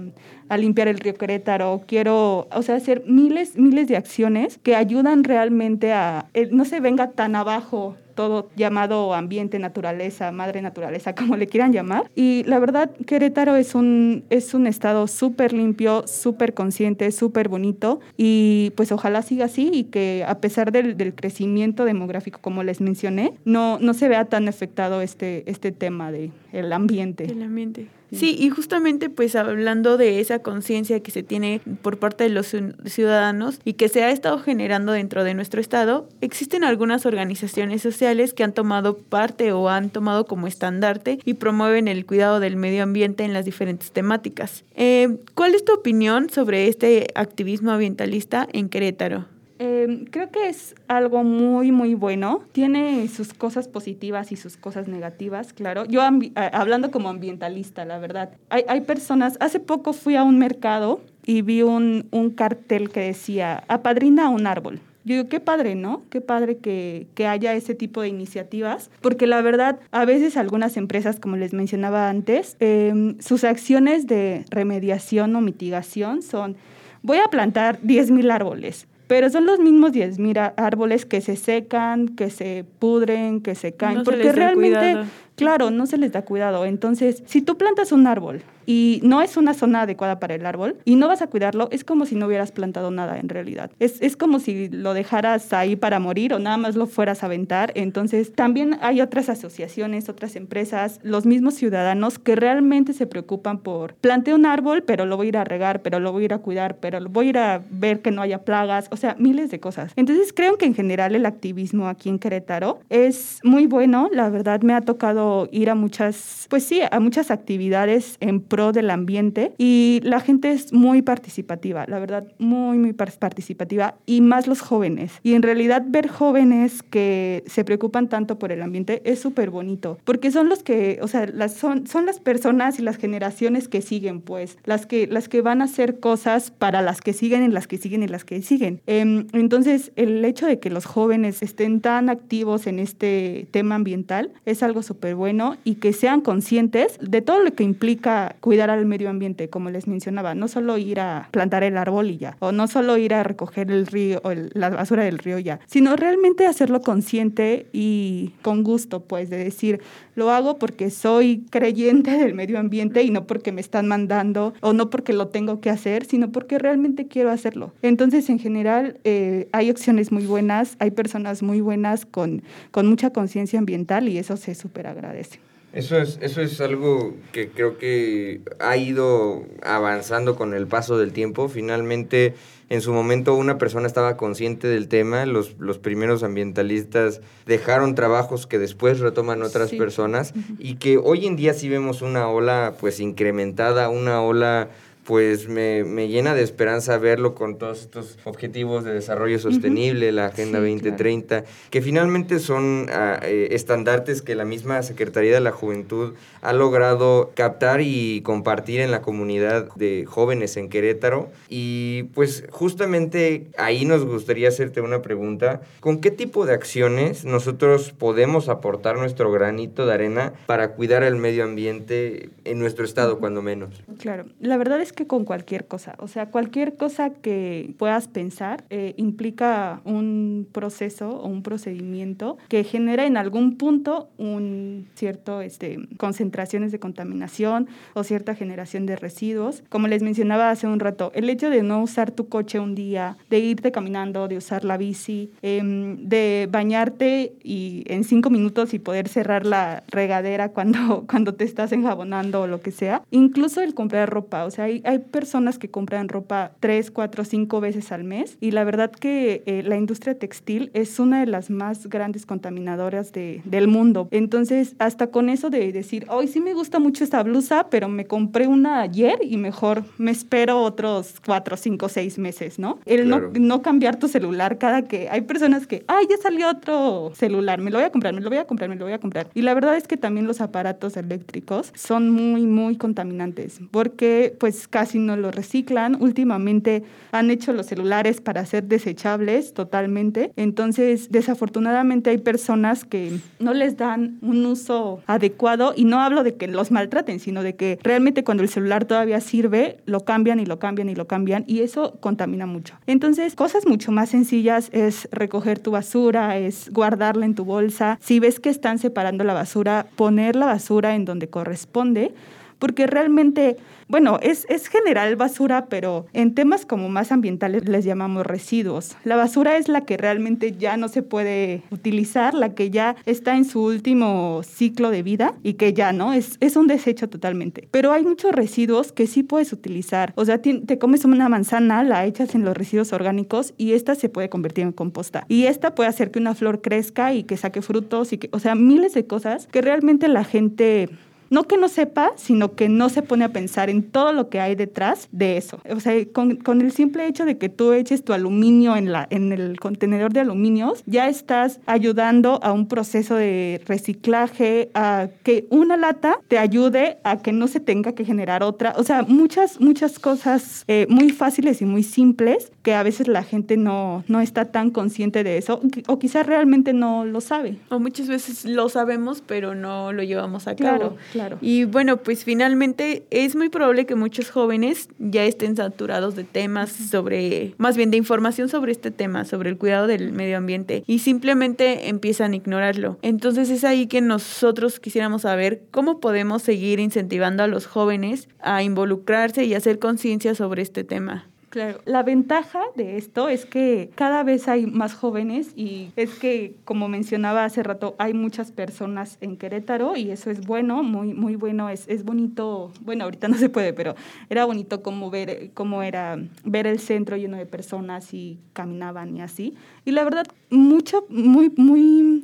a 0.53 0.59
limpiar 0.59 0.87
el 0.87 0.99
río 0.99 1.15
Querétaro, 1.15 1.83
quiero, 1.87 2.47
o 2.53 2.63
sea, 2.63 2.75
hacer 2.75 3.05
miles, 3.07 3.57
miles 3.57 3.89
de 3.89 3.97
acciones 3.97 4.59
que 4.63 4.77
ayudan 4.77 5.25
realmente 5.25 5.95
a, 5.95 6.27
eh, 6.35 6.51
no 6.53 6.67
se 6.67 6.79
venga 6.79 7.13
tan 7.13 7.37
abajo 7.37 7.97
todo 8.15 8.51
llamado 8.55 9.15
ambiente, 9.15 9.59
naturaleza, 9.59 10.31
madre 10.31 10.61
naturaleza, 10.61 11.15
como 11.17 11.39
le 11.39 11.47
quieran 11.47 11.73
llamar. 11.73 12.11
Y 12.15 12.45
la 12.45 12.59
verdad, 12.59 12.91
Querétaro 13.07 13.57
es 13.57 13.75
un, 13.75 14.25
es 14.29 14.53
un 14.53 14.67
estado 14.67 15.07
súper 15.07 15.55
limpio, 15.55 16.07
súper 16.07 16.53
consciente, 16.53 17.11
súper 17.13 17.49
bonito. 17.49 18.01
Y 18.19 18.75
pues 18.77 18.93
ojalá 18.93 19.23
siga 19.23 19.47
así 19.47 19.71
y 19.73 19.85
que 19.85 20.23
a 20.29 20.39
pesar 20.43 20.71
del, 20.71 20.99
del 20.99 21.15
crecimiento 21.15 21.87
demográfico, 21.87 22.41
como 22.43 22.63
les 22.63 22.83
mencioné, 22.83 23.33
no, 23.47 23.79
no 23.79 23.95
se 23.95 24.07
vea 24.07 24.27
tan 24.27 24.47
afectado 24.49 25.01
este, 25.01 25.51
este 25.51 25.73
tema 25.73 26.13
del 26.13 26.31
el 26.53 26.75
ambiente. 26.75 27.25
El 27.25 27.43
ambiente. 27.43 27.87
Sí, 28.13 28.37
y 28.39 28.51
justamente 28.51 29.09
pues 29.09 29.35
hablando 29.37 29.97
de 29.97 30.21
esa 30.21 30.41
conciencia 30.41 31.01
que 31.01 31.11
se 31.11 31.23
tiene 31.23 31.61
por 31.81 31.99
parte 31.99 32.25
de 32.25 32.31
los 32.31 32.53
ciu- 32.53 32.75
ciudadanos 32.87 33.59
y 33.65 33.73
que 33.75 33.89
se 33.89 34.03
ha 34.05 34.11
estado 34.11 34.39
generando 34.39 34.93
dentro 34.93 35.25
de 35.25 35.35
nuestro 35.35 35.61
estado, 35.61 36.09
existen 36.21 36.63
algunas 36.63 37.07
organizaciones 37.07 37.81
sociales 37.83 38.35
que 38.35 38.45
han 38.45 38.53
tomado 38.53 38.99
parte 38.99 39.53
o 39.53 39.69
han 39.69 39.89
tomado 39.91 40.27
como 40.27 40.47
estandarte 40.47 41.19
y 41.25 41.35
promueven 41.35 41.89
el 41.89 42.05
cuidado 42.05 42.39
del 42.39 42.57
medio 42.57 42.83
ambiente 42.83 43.25
en 43.25 43.33
las 43.33 43.45
diferentes 43.45 43.93
temáticas. 43.93 44.65
Eh, 44.75 45.17
¿Cuál 45.35 45.55
es 45.55 45.65
tu 45.65 45.73
opinión 45.73 46.29
sobre 46.31 46.69
este 46.69 47.09
activismo 47.15 47.71
ambientalista 47.71 48.47
en 48.53 48.69
Querétaro? 48.69 49.27
Eh, 49.65 50.07
creo 50.11 50.29
que 50.29 50.49
es 50.49 50.75
algo 50.89 51.23
muy, 51.23 51.71
muy 51.71 51.95
bueno. 51.95 52.43
Tiene 52.51 53.07
sus 53.07 53.33
cosas 53.33 53.69
positivas 53.69 54.33
y 54.33 54.37
sus 54.37 54.57
cosas 54.57 54.89
negativas, 54.89 55.53
claro. 55.53 55.85
Yo, 55.85 56.03
hablando 56.35 56.91
como 56.91 57.09
ambientalista, 57.09 57.85
la 57.85 57.99
verdad, 57.99 58.33
hay, 58.49 58.65
hay 58.67 58.81
personas, 58.81 59.37
hace 59.39 59.61
poco 59.61 59.93
fui 59.93 60.17
a 60.17 60.25
un 60.25 60.37
mercado 60.41 61.01
y 61.25 61.43
vi 61.43 61.63
un, 61.63 62.09
un 62.11 62.31
cartel 62.31 62.91
que 62.91 63.03
decía, 63.03 63.63
apadrina 63.69 64.31
un 64.31 64.49
árbol. 64.49 64.81
Yo 65.05 65.15
digo, 65.15 65.29
qué 65.29 65.39
padre, 65.39 65.77
¿no? 65.77 66.03
Qué 66.11 66.21
padre 66.21 66.57
que, 66.57 67.07
que 67.15 67.29
haya 67.29 67.55
ese 67.55 67.77
tipo 67.77 68.03
de 68.03 68.09
iniciativas, 68.09 68.91
porque 69.01 69.29
la 69.29 69.43
verdad, 69.43 69.79
a 69.93 70.05
veces 70.05 70.37
algunas 70.37 70.77
empresas, 70.77 71.21
como 71.21 71.37
les 71.37 71.53
mencionaba 71.53 72.09
antes, 72.09 72.57
eh, 72.59 73.15
sus 73.21 73.45
acciones 73.45 74.09
de 74.09 74.45
remediación 74.51 75.37
o 75.37 75.41
mitigación 75.41 76.21
son, 76.23 76.57
voy 77.03 77.19
a 77.19 77.29
plantar 77.29 77.81
10.000 77.81 78.29
árboles, 78.33 78.89
pero 79.13 79.29
son 79.29 79.45
los 79.45 79.59
mismos 79.59 79.93
10.000 79.93 80.39
á- 80.39 80.55
árboles 80.57 81.05
que 81.05 81.21
se 81.21 81.37
secan, 81.37 82.09
que 82.09 82.31
se 82.31 82.65
pudren, 82.79 83.43
que 83.43 83.55
se 83.55 83.75
caen, 83.75 83.99
No 83.99 84.05
porque 84.05 84.33
realmente, 84.33 84.79
cuidado. 84.79 85.05
claro, 85.37 85.71
no 85.71 85.85
se 85.85 85.99
les 85.99 86.13
da 86.13 86.23
cuidado. 86.23 86.65
Entonces, 86.65 87.23
si 87.27 87.43
tú 87.43 87.59
plantas 87.59 87.93
un 87.93 88.07
árbol 88.07 88.41
y 88.65 89.01
no 89.03 89.21
es 89.21 89.37
una 89.37 89.53
zona 89.55 89.83
adecuada 89.83 90.19
para 90.21 90.35
el 90.37 90.47
árbol 90.47 90.77
y 90.85 90.95
no 90.97 91.09
vas 91.09 91.21
a 91.21 91.27
cuidarlo, 91.27 91.69
es 91.73 91.83
como 91.85 92.07
si 92.07 92.15
no 92.15 92.27
hubieras 92.27 92.53
plantado 92.53 92.91
nada 92.93 93.19
en 93.19 93.29
realidad. 93.29 93.71
Es, 93.81 94.01
es 94.01 94.17
como 94.17 94.39
si 94.39 94.69
lo 94.71 94.95
dejaras 94.95 95.53
ahí 95.53 95.75
para 95.77 95.99
morir 95.99 96.33
o 96.33 96.39
nada 96.39 96.57
más 96.57 96.75
lo 96.77 96.87
fueras 96.87 97.23
a 97.23 97.27
aventar. 97.27 97.73
Entonces, 97.75 98.33
también 98.33 98.79
hay 98.81 99.01
otras 99.03 99.29
asociaciones, 99.29 100.09
otras 100.09 100.37
empresas, 100.37 101.01
los 101.03 101.27
mismos 101.27 101.53
ciudadanos 101.55 102.19
que 102.19 102.35
realmente 102.37 102.93
se 102.95 103.07
preocupan 103.07 103.59
por 103.59 103.95
plantear 103.95 104.39
un 104.39 104.47
árbol, 104.47 104.85
pero 104.85 105.05
lo 105.05 105.17
voy 105.19 105.27
a 105.27 105.29
ir 105.31 105.37
a 105.39 105.45
regar, 105.45 105.83
pero 105.83 105.99
lo 106.01 106.13
voy 106.13 106.23
a 106.23 106.25
ir 106.27 106.33
a 106.35 106.39
cuidar, 106.39 106.77
pero 106.77 106.99
lo 107.01 107.11
voy 107.11 107.27
a 107.27 107.29
ir 107.31 107.39
a 107.39 107.63
ver 107.69 108.01
que 108.01 108.11
no 108.13 108.23
haya 108.23 108.45
plagas, 108.45 108.87
o 108.93 108.97
sea, 109.03 109.17
miles 109.19 109.51
de 109.51 109.61
cosas. 109.61 109.93
Entonces, 109.97 110.33
creo 110.33 110.57
que 110.57 110.65
en 110.67 110.75
general 110.75 111.15
el 111.15 111.27
activismo 111.27 111.89
aquí 111.89 112.09
en 112.09 112.19
Querétaro 112.19 112.81
es 112.89 113.39
muy 113.45 113.67
bueno. 113.67 114.09
La 114.13 114.31
verdad, 114.31 114.63
me 114.63 114.73
ha 114.75 114.81
tocado 114.81 115.49
ir 115.53 115.69
a 115.71 115.75
muchas, 115.75 116.47
pues 116.49 116.65
sí, 116.65 116.81
a 116.91 117.01
muchas 117.01 117.31
actividades 117.31 118.17
en 118.21 118.41
pro 118.41 118.73
del 118.73 118.91
ambiente 118.91 119.53
y 119.59 120.01
la 120.05 120.21
gente 120.21 120.53
es 120.53 120.73
muy 120.73 121.03
participativa, 121.03 121.85
la 121.89 121.99
verdad, 121.99 122.27
muy, 122.39 122.79
muy 122.79 122.93
par- 122.93 123.13
participativa 123.19 123.95
y 124.07 124.21
más 124.21 124.47
los 124.47 124.61
jóvenes. 124.61 125.13
Y 125.23 125.35
en 125.35 125.43
realidad 125.43 125.83
ver 125.87 126.09
jóvenes 126.09 126.83
que 126.83 127.43
se 127.47 127.65
preocupan 127.65 128.09
tanto 128.09 128.39
por 128.39 128.53
el 128.53 128.63
ambiente 128.63 129.03
es 129.05 129.21
súper 129.21 129.51
bonito, 129.51 129.99
porque 130.05 130.31
son 130.31 130.49
los 130.49 130.63
que, 130.63 130.99
o 131.03 131.09
sea, 131.09 131.27
las, 131.27 131.55
son, 131.55 131.87
son 131.87 132.07
las 132.07 132.21
personas 132.21 132.79
y 132.79 132.83
las 132.83 132.97
generaciones 132.97 133.69
que 133.69 133.83
siguen, 133.83 134.21
pues, 134.21 134.59
las 134.65 134.87
que, 134.87 135.07
las 135.07 135.29
que 135.29 135.41
van 135.43 135.61
a 135.63 135.65
hacer 135.65 135.99
cosas 136.01 136.51
para 136.51 136.83
las 136.83 137.01
que 137.01 137.13
siguen 137.13 137.43
y 137.45 137.49
las 137.49 137.67
que 137.67 137.79
siguen 137.79 138.03
y 138.03 138.09
las 138.09 138.25
que 138.25 138.43
siguen. 138.43 138.81
Em, 138.87 139.27
entonces, 139.33 139.93
el 139.97 140.25
hecho 140.25 140.47
de 140.47 140.59
que 140.59 140.69
los 140.71 140.87
jóvenes 140.87 141.43
estén 141.43 141.81
tan 141.81 142.09
activos 142.09 142.67
en 142.67 142.79
este 142.81 143.47
tema 143.53 143.77
ambiental 143.77 144.33
es 144.45 144.63
algo 144.63 144.83
súper 144.83 145.15
bueno 145.15 145.57
y 145.65 145.77
que 145.77 145.93
sean 145.93 146.21
conscientes 146.21 146.99
de 147.01 147.23
todo 147.23 147.41
lo 147.45 147.53
que 147.53 147.63
implica 147.63 148.35
cuidar 148.41 148.71
al 148.71 148.85
medio 148.87 149.09
ambiente, 149.09 149.49
como 149.49 149.71
les 149.71 149.87
mencionaba, 149.87 150.35
no 150.35 150.49
solo 150.49 150.79
ir 150.79 150.99
a 151.01 151.29
plantar 151.31 151.63
el 151.63 151.77
árbol 151.77 152.11
y 152.11 152.17
ya, 152.19 152.37
o 152.41 152.51
no 152.51 152.67
solo 152.67 152.99
ir 152.99 153.15
a 153.15 153.23
recoger 153.23 153.71
el 153.71 153.87
río 153.87 154.21
o 154.25 154.31
el- 154.33 154.51
la 154.55 154.71
basura 154.71 155.05
del 155.05 155.19
río 155.19 155.39
ya, 155.39 155.61
sino 155.67 155.95
realmente 155.95 156.47
hacerlo 156.47 156.81
consciente 156.81 157.67
y 157.73 158.33
con 158.43 158.65
gusto, 158.65 159.01
pues, 159.05 159.31
de 159.31 159.37
decir, 159.39 159.81
lo 160.17 160.31
hago 160.31 160.59
porque 160.59 160.91
soy 160.91 161.45
creyente 161.51 162.11
del 162.19 162.35
medio 162.35 162.59
ambiente 162.59 163.03
y 163.03 163.11
no 163.11 163.27
porque 163.27 163.53
me 163.53 163.61
están 163.61 163.87
mandando 163.87 164.55
o 164.61 164.73
no 164.73 164.91
porque 164.91 165.13
lo 165.13 165.29
tengo 165.29 165.61
que 165.61 165.71
hacer, 165.71 166.05
sino 166.05 166.33
porque 166.33 166.59
realmente 166.59 167.07
quiero 167.07 167.31
hacerlo. 167.31 167.73
Entonces, 167.83 168.29
en 168.29 168.39
general, 168.39 168.72
eh, 169.05 169.49
hay 169.53 169.71
opciones 169.71 170.13
muy 170.13 170.27
buenas, 170.27 170.77
hay 170.79 170.91
personas 170.91 171.43
muy 171.43 171.61
buenas 171.61 172.07
con, 172.07 172.43
con 172.71 172.87
mucha 172.87 173.11
conciencia 173.11 173.59
ambiental 173.59 174.09
y 174.09 174.19
eso 174.19 174.37
se 174.37 174.55
súper 174.55 174.87
agradece. 174.87 175.39
Eso 175.73 175.97
es, 175.97 176.19
eso 176.21 176.43
es 176.43 176.61
algo 176.61 177.15
que 177.33 177.49
creo 177.49 177.79
que 177.79 178.43
ha 178.61 178.77
ido 178.77 179.47
avanzando 179.63 180.37
con 180.37 180.53
el 180.53 180.67
paso 180.67 180.99
del 180.99 181.15
tiempo. 181.15 181.49
Finalmente, 181.49 182.35
en 182.69 182.83
su 182.83 182.93
momento 182.93 183.35
una 183.35 183.57
persona 183.57 183.87
estaba 183.87 184.19
consciente 184.19 184.69
del 184.69 184.89
tema, 184.89 185.25
los, 185.25 185.57
los 185.59 185.79
primeros 185.79 186.25
ambientalistas 186.25 187.23
dejaron 187.47 187.95
trabajos 187.95 188.47
que 188.47 188.59
después 188.59 189.01
retoman 189.01 189.43
otras 189.43 189.71
Sí. 189.71 189.79
personas 189.79 190.35
y 190.59 190.75
que 190.75 190.99
hoy 190.99 191.27
en 191.27 191.37
día 191.37 191.55
sí 191.55 191.71
vemos 191.71 192.03
una 192.03 192.29
ola 192.29 192.75
pues 192.79 193.01
incrementada, 193.01 193.89
una 193.89 194.21
ola 194.21 194.69
pues 195.05 195.49
me, 195.49 195.85
me 195.85 196.09
llena 196.09 196.35
de 196.35 196.43
esperanza 196.43 196.99
verlo 196.99 197.35
con 197.35 197.59
todos 197.59 197.81
estos 197.81 198.19
objetivos 198.25 198.85
de 198.85 198.93
desarrollo 198.95 199.39
sostenible, 199.39 200.13
la 200.13 200.27
Agenda 200.27 200.61
Sí, 200.61 200.71
2030, 200.71 201.45
que 201.71 201.83
finalmente 201.83 202.39
son 202.39 202.87
eh, 202.91 203.49
estandartes 203.51 204.23
que 204.23 204.35
la 204.35 204.45
misma 204.45 204.83
Secretaría 204.83 205.33
de 205.35 205.41
la 205.41 205.51
Juventud 205.51 206.15
ha 206.41 206.53
logrado 206.53 207.33
captar 207.35 207.81
y 207.81 208.21
compartir 208.23 208.81
en 208.81 208.91
la 208.91 209.03
comunidad 209.03 209.75
de 209.75 210.05
jóvenes 210.07 210.57
en 210.57 210.69
Querétaro. 210.69 211.31
Y 211.49 212.05
pues 212.15 212.45
justamente 212.51 213.47
ahí 213.59 213.85
nos 213.85 214.05
gustaría 214.05 214.49
hacerte 214.49 214.81
una 214.81 215.03
pregunta. 215.03 215.63
¿Con 215.81 216.01
qué 216.01 216.11
tipo 216.11 216.47
de 216.47 216.55
acciones 216.55 217.25
nosotros 217.25 217.93
podemos 217.97 218.49
aportar 218.49 218.97
nuestro 218.97 219.31
granito 219.33 219.87
de 219.87 219.95
arena 219.95 220.33
para 220.47 220.73
cuidar 220.73 221.03
el 221.03 221.17
medio 221.17 221.45
ambiente 221.45 222.31
en 222.45 222.59
nuestro 222.59 222.85
estado, 222.85 223.19
cuando 223.19 223.43
menos? 223.43 223.83
Claro, 223.99 224.27
la 224.41 224.57
verdad 224.57 224.81
es 224.81 224.92
que 224.93 225.07
con 225.07 225.25
cualquier 225.25 225.67
cosa, 225.67 225.95
o 225.99 226.09
sea, 226.09 226.27
cualquier 226.27 226.77
cosa 226.77 227.11
que 227.11 227.75
puedas 227.79 228.09
pensar 228.09 228.65
eh, 228.71 228.95
implica 228.97 229.81
un 229.85 230.49
proceso 230.53 231.11
o 231.11 231.29
un 231.29 231.43
procedimiento 231.43 232.39
que 232.49 232.65
genera 232.65 233.07
en 233.07 233.17
algún 233.17 233.57
punto 233.57 234.09
un 234.19 234.89
cierto 234.95 235.41
este, 235.41 235.79
concentraciones 235.97 236.73
de 236.73 236.79
contaminación 236.79 237.69
o 237.95 238.05
cierta 238.05 238.35
generación 238.35 238.87
de 238.87 238.97
residuos. 238.97 239.63
Como 239.69 239.89
les 239.89 240.03
mencionaba 240.03 240.51
hace 240.51 240.67
un 240.67 240.81
rato, 240.81 241.13
el 241.15 241.29
hecho 241.31 241.51
de 241.51 241.63
no 241.63 241.83
usar 241.83 242.11
tu 242.11 242.29
coche 242.29 242.59
un 242.59 242.75
día, 242.75 243.17
de 243.31 243.39
irte 243.39 243.73
caminando, 243.73 244.29
de 244.29 244.37
usar 244.37 244.65
la 244.65 244.77
bici, 244.77 245.31
em, 245.43 246.09
de 246.09 246.49
bañarte 246.51 247.35
y 247.43 247.85
en 247.87 248.05
cinco 248.05 248.31
minutos 248.31 248.75
y 248.75 248.79
poder 248.79 249.09
cerrar 249.09 249.47
la 249.47 249.85
regadera 249.89 250.51
cuando, 250.51 251.05
cuando 251.09 251.35
te 251.35 251.45
estás 251.45 251.73
enjabonando 251.73 252.43
o 252.43 252.47
lo 252.47 252.61
que 252.61 252.71
sea. 252.71 253.03
Incluso 253.11 253.61
el 253.61 253.75
comprar 253.75 254.11
ropa, 254.11 254.45
o 254.45 254.51
sea, 254.51 254.65
hay, 254.65 254.82
hay 254.85 254.99
personas 254.99 255.59
que 255.59 255.71
compran 255.71 256.09
ropa 256.09 256.53
tres, 256.61 256.91
cuatro, 256.91 257.25
cinco 257.25 257.61
veces 257.61 257.93
al 257.93 258.05
mes 258.05 258.37
y 258.41 258.51
la 258.51 258.65
verdad 258.65 258.91
que 258.91 259.43
eh, 259.47 259.63
la 259.65 259.77
industria 259.77 260.19
textil 260.19 260.71
es 260.75 260.99
una 260.99 261.21
de 261.21 261.27
las 261.27 261.51
más 261.51 261.89
grandes 261.89 262.27
contaminadoras 262.27 263.13
de, 263.13 263.43
del 263.45 263.69
mundo. 263.69 264.09
Entonces, 264.11 264.75
hasta 264.79 265.09
con 265.09 265.29
eso 265.29 265.51
de 265.51 265.73
decir, 265.73 266.07
hoy 266.09 266.29
sí 266.29 266.41
me 266.41 266.55
gusta 266.55 266.79
mucho 266.79 267.05
esta 267.05 267.23
blusa, 267.23 267.69
pero 267.71 267.89
me 267.89 268.07
compré 268.07 268.47
una 268.47 268.81
ayer 268.81 269.19
y 269.23 269.37
mejor 269.37 269.85
me 269.99 270.11
espero 270.11 270.63
otros 270.63 271.15
cuatro, 271.25 271.57
cinco, 271.57 271.89
seis 271.89 272.19
meses, 272.19 272.59
¿no? 272.59 272.79
El 272.87 273.03
Claro. 273.07 273.31
no, 273.35 273.41
no 273.41 273.63
cambiar 273.63 273.97
tu 273.97 274.09
celular 274.09 274.59
cada 274.59 274.83
que 274.83 275.09
hay 275.11 275.23
personas 275.23 275.67
que, 275.67 275.85
ay, 275.89 276.07
ya 276.09 276.17
salió 276.17 276.49
otro 276.49 277.13
celular, 277.15 277.61
me 277.61 277.71
lo 277.71 277.79
voy 277.79 277.87
a 277.87 277.91
comprar, 277.91 278.15
me 278.15 278.21
lo 278.21 278.29
voy 278.29 278.39
a 278.39 278.47
comprar, 278.47 278.69
me 278.69 278.77
lo 278.77 278.85
voy 278.85 278.95
a 278.95 278.99
comprar. 278.99 279.29
Y 279.35 279.43
la 279.43 279.55
verdad 279.55 279.77
es 279.77 279.87
que 279.87 279.97
también 279.97 280.27
los 280.27 280.41
aparatos 280.41 280.97
eléctricos 280.97 281.73
son 281.75 282.11
muy, 282.11 282.47
muy 282.47 282.77
contaminantes 282.77 283.61
porque 283.71 284.35
pues 284.39 284.69
casi 284.73 284.99
no 284.99 285.17
lo 285.17 285.31
reciclan. 285.31 285.97
Últimamente 286.03 286.83
han 287.13 287.31
hecho 287.31 287.53
los 287.53 287.67
celulares 287.67 288.21
para 288.21 288.45
ser 288.45 288.65
desechables 288.65 289.55
totalmente. 289.55 290.33
Entonces, 290.35 291.13
desafortunadamente 291.13 292.11
hay 292.11 292.19
personas 292.19 292.85
que 292.85 293.21
no 293.39 293.55
les 293.55 293.77
dan 293.77 294.19
un 294.23 294.45
uso 294.47 295.01
adecuado 295.07 295.75
y 295.77 295.85
no 295.85 296.01
hablo 296.01 296.25
de 296.25 296.35
que 296.35 296.49
los 296.49 296.73
maltraten, 296.73 297.21
sino 297.21 297.45
de 297.45 297.55
que 297.55 297.79
realmente 297.85 298.25
cuando 298.25 298.43
el 298.43 298.49
celular 298.49 298.87
todavía 298.87 299.21
sirve, 299.21 299.77
lo 299.85 300.01
cambian 300.01 300.41
y 300.41 300.47
lo 300.47 300.59
cambian 300.59 300.89
y 300.89 300.97
lo 300.97 301.07
cambian 301.07 301.45
y 301.47 301.61
eso 301.61 301.99
contamina 302.01 302.47
mucho. 302.47 302.75
Entonces, 302.87 303.37
cosas 303.37 303.67
mucho 303.67 303.93
más 303.93 304.09
sencillas 304.09 304.71
es 304.73 305.07
recoger 305.13 305.59
tu 305.59 305.71
basura, 305.71 306.39
es 306.39 306.71
guardarla 306.73 307.27
en 307.27 307.35
tu 307.35 307.45
bolsa. 307.45 307.99
Si 308.01 308.19
ves 308.19 308.41
que 308.41 308.49
están 308.49 308.79
separando 308.79 309.23
la 309.23 309.35
basura, 309.35 309.87
poner 309.97 310.35
la 310.35 310.47
basura 310.47 310.95
en 310.95 311.05
donde 311.05 311.29
corresponde 311.29 312.15
porque 312.63 312.87
realmente, 312.87 313.57
bueno, 313.89 314.21
es, 314.23 314.47
es 314.49 314.69
general 314.69 315.17
basura, 315.17 315.67
pero 315.67 316.07
en 316.13 316.33
temas 316.33 316.65
como 316.65 316.89
más 316.89 317.11
ambientales 317.11 317.69
les 317.69 317.85
llamamos 317.85 318.25
residuos. 318.25 318.97
La 319.03 319.17
basura 319.17 319.57
es 319.57 319.67
la 319.67 319.81
que 319.81 319.97
realmente 319.97 320.53
ya 320.57 320.77
no 320.77 320.87
se 320.87 321.03
puede 321.03 321.65
utilizar, 321.73 322.35
la 322.35 322.55
que 322.55 322.71
ya 322.71 322.95
está 323.05 323.37
en 323.37 323.47
su 323.47 323.65
último 323.65 324.43
ciclo 324.45 324.91
de 324.91 325.03
vida 325.03 325.35
y 325.43 325.55
que 325.55 325.73
ya 325.73 325.93
no, 325.93 326.13
es, 326.13 326.37
es 326.39 326.55
un 326.55 326.69
desecho 326.69 327.09
totalmente. 327.09 327.67
Pero 327.73 327.91
hay 327.91 328.05
muchos 328.05 328.31
residuos 328.31 328.93
que 328.93 329.09
sí 329.09 329.25
puedes 329.25 329.53
utilizar. 329.53 330.13
O 330.15 330.25
sea, 330.25 330.41
te 330.41 330.79
comes 330.79 331.05
una 331.05 331.29
manzana, 331.29 331.83
la 331.83 332.07
echas 332.07 332.37
en 332.37 332.45
los 332.45 332.57
residuos 332.57 332.93
orgánicos 332.93 333.55
y 333.59 333.73
esta 333.73 333.97
se 333.97 334.09
puede 334.09 334.29
convertir 334.29 334.63
en 334.63 334.71
composta. 334.71 335.25
Y 335.27 335.47
esta 335.47 335.75
puede 335.75 335.89
hacer 335.89 336.13
que 336.13 336.21
una 336.21 336.37
flor 336.37 336.61
crezca 336.61 337.13
y 337.13 337.25
que 337.25 337.37
saque 337.37 337.61
frutos 337.61 338.13
y 338.13 338.19
que, 338.19 338.29
o 338.31 338.39
sea, 338.39 338.55
miles 338.55 338.95
de 338.95 339.05
cosas 339.05 339.49
que 339.49 339.63
realmente 339.63 340.07
la 340.07 340.23
gente 340.23 340.91
no 341.33 341.45
que 341.45 341.57
no 341.57 341.69
sepa, 341.69 342.13
sino 342.17 342.55
que 342.55 342.69
no 342.69 342.91
se 342.91 343.01
pone 343.03 343.25
a 343.25 343.31
pensar 343.31 343.71
en 343.71 343.83
todo 343.83 344.13
lo 344.13 344.29
que 344.29 344.39
hay 344.39 344.55
detrás 344.55 345.09
de 345.13 345.39
eso. 345.39 345.61
O 345.71 345.81
sea, 345.81 345.95
con, 346.13 346.37
con 346.37 346.61
el 346.61 346.73
simple 346.73 347.07
hecho 347.07 347.25
de 347.25 347.39
que 347.39 347.49
tú 347.49 347.73
eches 347.73 348.05
tu 348.05 348.13
aluminio 348.13 348.77
en, 348.77 348.93
la, 348.93 349.07
en 349.09 349.33
el 349.33 349.59
contenedor 349.59 350.13
de 350.13 350.21
aluminios, 350.21 350.83
ya 350.85 351.09
estás 351.09 351.59
ayudando 351.67 352.39
a 352.43 352.53
un 352.53 352.69
proceso 352.69 353.15
de 353.15 353.63
reciclaje, 353.67 354.71
a 354.75 355.09
que 355.23 355.47
una 355.51 355.77
lata 355.77 356.19
te 356.29 356.39
ayude 356.39 356.99
a 357.03 357.19
que 357.23 357.33
no 357.33 357.49
se 357.49 357.61
tenga 357.61 357.93
que 357.93 358.05
generar 358.05 358.43
otra. 358.43 358.75
O 358.77 358.85
sea, 358.85 359.03
muchas, 359.03 359.61
muchas 359.61 359.99
cosas 359.99 360.65
eh, 360.69 360.87
muy 360.91 361.11
fáciles 361.11 361.63
y 361.63 361.65
muy 361.65 361.83
simples 361.83 362.53
que 362.63 362.75
a 362.75 362.83
veces 362.83 363.09
la 363.09 363.23
gente 363.23 363.57
no, 363.57 364.05
no 364.07 364.21
está 364.21 364.47
tan 364.47 364.71
consciente 364.71 365.25
de 365.25 365.39
eso 365.39 365.61
o 365.87 365.99
quizás 365.99 366.27
realmente 366.27 366.73
no 366.73 367.05
lo 367.05 367.21
sabe. 367.21 367.57
O 367.71 367.79
muchas 367.79 368.09
veces 368.09 368.45
lo 368.45 368.69
sabemos, 368.69 369.23
pero 369.27 369.55
no 369.55 369.93
lo 369.93 370.03
llevamos 370.03 370.47
a 370.47 370.55
Claro, 370.55 370.79
cabo. 370.81 370.97
Claro. 371.23 371.39
Y 371.41 371.65
bueno, 371.65 371.99
pues 371.99 372.25
finalmente 372.25 373.05
es 373.11 373.37
muy 373.37 373.49
probable 373.49 373.87
que 373.87 373.95
muchos 373.95 374.31
jóvenes 374.31 374.89
ya 374.99 375.25
estén 375.25 375.57
saturados 375.57 376.17
de 376.17 376.25
temas 376.25 376.71
sobre, 376.71 377.55
más 377.59 377.77
bien 377.77 377.91
de 377.91 377.97
información 377.97 378.49
sobre 378.49 378.73
este 378.73 378.91
tema, 378.91 379.25
sobre 379.25 379.51
el 379.51 379.59
cuidado 379.59 379.87
del 379.87 380.13
medio 380.13 380.37
ambiente, 380.37 380.85
y 380.87 380.99
simplemente 380.99 381.89
empiezan 381.89 382.33
a 382.33 382.37
ignorarlo. 382.37 382.99
Entonces 383.03 383.51
es 383.51 383.65
ahí 383.65 383.87
que 383.87 384.01
nosotros 384.01 384.81
quisiéramos 384.81 385.23
saber 385.23 385.63
cómo 385.71 386.01
podemos 386.01 386.43
seguir 386.43 386.81
incentivando 386.81 387.43
a 387.43 387.47
los 387.47 387.67
jóvenes 387.67 388.29
a 388.41 388.63
involucrarse 388.63 389.45
y 389.45 389.55
hacer 389.55 389.79
conciencia 389.79 390.35
sobre 390.35 390.63
este 390.63 390.85
tema. 390.85 391.32
Claro. 391.53 391.83
La 391.85 392.03
ventaja 392.03 392.63
de 392.77 392.97
esto 392.97 393.29
es 393.29 393.45
que 393.45 393.91
cada 393.95 394.23
vez 394.23 394.49
hay 394.49 394.65
más 394.65 394.95
jóvenes 394.95 395.53
y 395.55 395.91
es 395.97 396.15
que, 396.15 396.55
como 396.65 396.89
mencionaba 396.89 397.45
hace 397.45 397.63
rato, 397.63 397.95
hay 397.99 398.15
muchas 398.15 398.51
personas 398.53 399.19
en 399.21 399.37
Querétaro 399.37 399.95
y 399.95 400.11
eso 400.13 400.31
es 400.31 400.47
bueno, 400.47 400.83
muy, 400.83 401.13
muy 401.13 401.37
bueno, 401.37 401.69
es, 401.69 401.87
es 401.89 402.07
bonito, 402.07 402.73
bueno, 402.81 403.05
ahorita 403.05 403.29
no 403.29 403.37
se 403.37 403.51
puede, 403.51 403.75
pero 403.75 403.95
era 404.31 404.47
bonito 404.47 404.83
como 404.83 405.11
ver 405.11 405.51
cómo 405.53 405.83
era 405.83 406.19
ver 406.43 406.67
el 406.67 406.81
centro 406.81 407.19
lleno 407.19 407.37
de 407.37 407.45
personas 407.45 408.15
y 408.15 408.39
caminaban 408.55 409.15
y 409.15 409.21
así. 409.21 409.55
Y 409.85 409.91
la 409.91 410.05
verdad, 410.05 410.27
mucho, 410.53 411.07
muy, 411.09 411.51
muy 411.57 412.23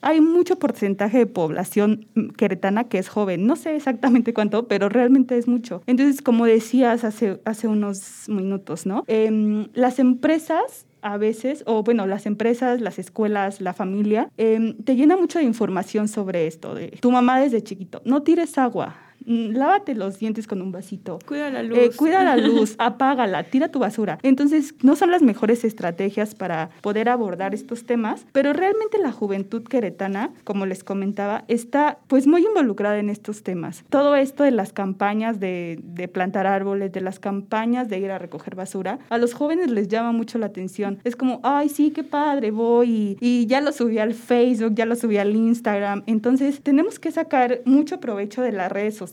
hay 0.00 0.20
mucho 0.20 0.58
porcentaje 0.58 1.18
de 1.18 1.26
población 1.26 2.06
queretana 2.36 2.84
que 2.84 2.98
es 2.98 3.08
joven. 3.08 3.46
No 3.46 3.56
sé 3.56 3.76
exactamente 3.76 4.32
cuánto, 4.32 4.68
pero 4.68 4.88
realmente 4.88 5.36
es 5.36 5.48
mucho. 5.48 5.82
Entonces, 5.86 6.22
como 6.22 6.46
decías 6.46 7.04
hace, 7.04 7.40
hace 7.44 7.68
unos 7.68 8.28
minutos, 8.28 8.86
¿no? 8.86 9.04
Em, 9.06 9.68
las 9.74 9.98
empresas 9.98 10.86
a 11.00 11.16
veces, 11.16 11.62
o 11.66 11.82
bueno, 11.82 12.06
las 12.06 12.26
empresas, 12.26 12.80
las 12.80 12.98
escuelas, 12.98 13.60
la 13.60 13.72
familia, 13.72 14.30
em, 14.36 14.76
te 14.82 14.96
llena 14.96 15.16
mucho 15.16 15.38
de 15.38 15.44
información 15.44 16.08
sobre 16.08 16.46
esto, 16.46 16.74
de 16.74 16.88
tu 16.88 17.12
mamá 17.12 17.40
desde 17.40 17.62
chiquito, 17.62 18.02
no 18.04 18.22
tires 18.22 18.58
agua, 18.58 18.96
lávate 19.24 19.94
los 19.94 20.18
dientes 20.18 20.46
con 20.46 20.62
un 20.62 20.72
vasito. 20.72 21.18
Cuida 21.26 21.50
la 21.50 21.62
luz. 21.62 21.78
Eh, 21.78 21.90
cuida 21.94 22.24
la 22.24 22.36
luz, 22.48 22.74
apágala, 22.78 23.44
tira 23.44 23.68
tu 23.68 23.78
basura. 23.78 24.18
Entonces, 24.22 24.74
no 24.82 24.96
son 24.96 25.10
las 25.10 25.22
mejores 25.22 25.64
estrategias 25.64 26.34
para 26.34 26.70
poder 26.80 27.08
abordar 27.08 27.54
estos 27.54 27.84
temas, 27.84 28.26
pero 28.32 28.52
realmente 28.52 28.98
la 28.98 29.12
juventud 29.12 29.62
queretana, 29.64 30.30
como 30.44 30.66
les 30.66 30.84
comentaba, 30.84 31.44
está 31.48 31.98
pues 32.06 32.26
muy 32.26 32.44
involucrada 32.44 32.98
en 32.98 33.10
estos 33.10 33.42
temas. 33.42 33.84
Todo 33.90 34.16
esto 34.16 34.44
de 34.44 34.50
las 34.50 34.72
campañas 34.72 35.40
de, 35.40 35.78
de 35.82 36.08
plantar 36.08 36.46
árboles, 36.46 36.92
de 36.92 37.00
las 37.00 37.18
campañas 37.18 37.88
de 37.88 37.98
ir 37.98 38.10
a 38.10 38.18
recoger 38.18 38.54
basura, 38.54 38.98
a 39.10 39.18
los 39.18 39.34
jóvenes 39.34 39.70
les 39.70 39.88
llama 39.88 40.12
mucho 40.12 40.38
la 40.38 40.46
atención. 40.46 40.98
Es 41.04 41.16
como, 41.16 41.40
ay, 41.42 41.68
sí, 41.68 41.90
qué 41.90 42.04
padre, 42.04 42.50
voy 42.50 42.90
y, 42.90 43.16
y 43.20 43.46
ya 43.46 43.60
lo 43.60 43.72
subí 43.72 43.98
al 43.98 44.14
Facebook, 44.14 44.74
ya 44.74 44.86
lo 44.86 44.96
subí 44.96 45.18
al 45.18 45.34
Instagram. 45.34 46.02
Entonces, 46.06 46.60
tenemos 46.62 46.98
que 46.98 47.10
sacar 47.10 47.60
mucho 47.64 48.00
provecho 48.00 48.42
de 48.42 48.52
las 48.52 48.70
redes 48.72 48.96
sociales. 48.96 49.07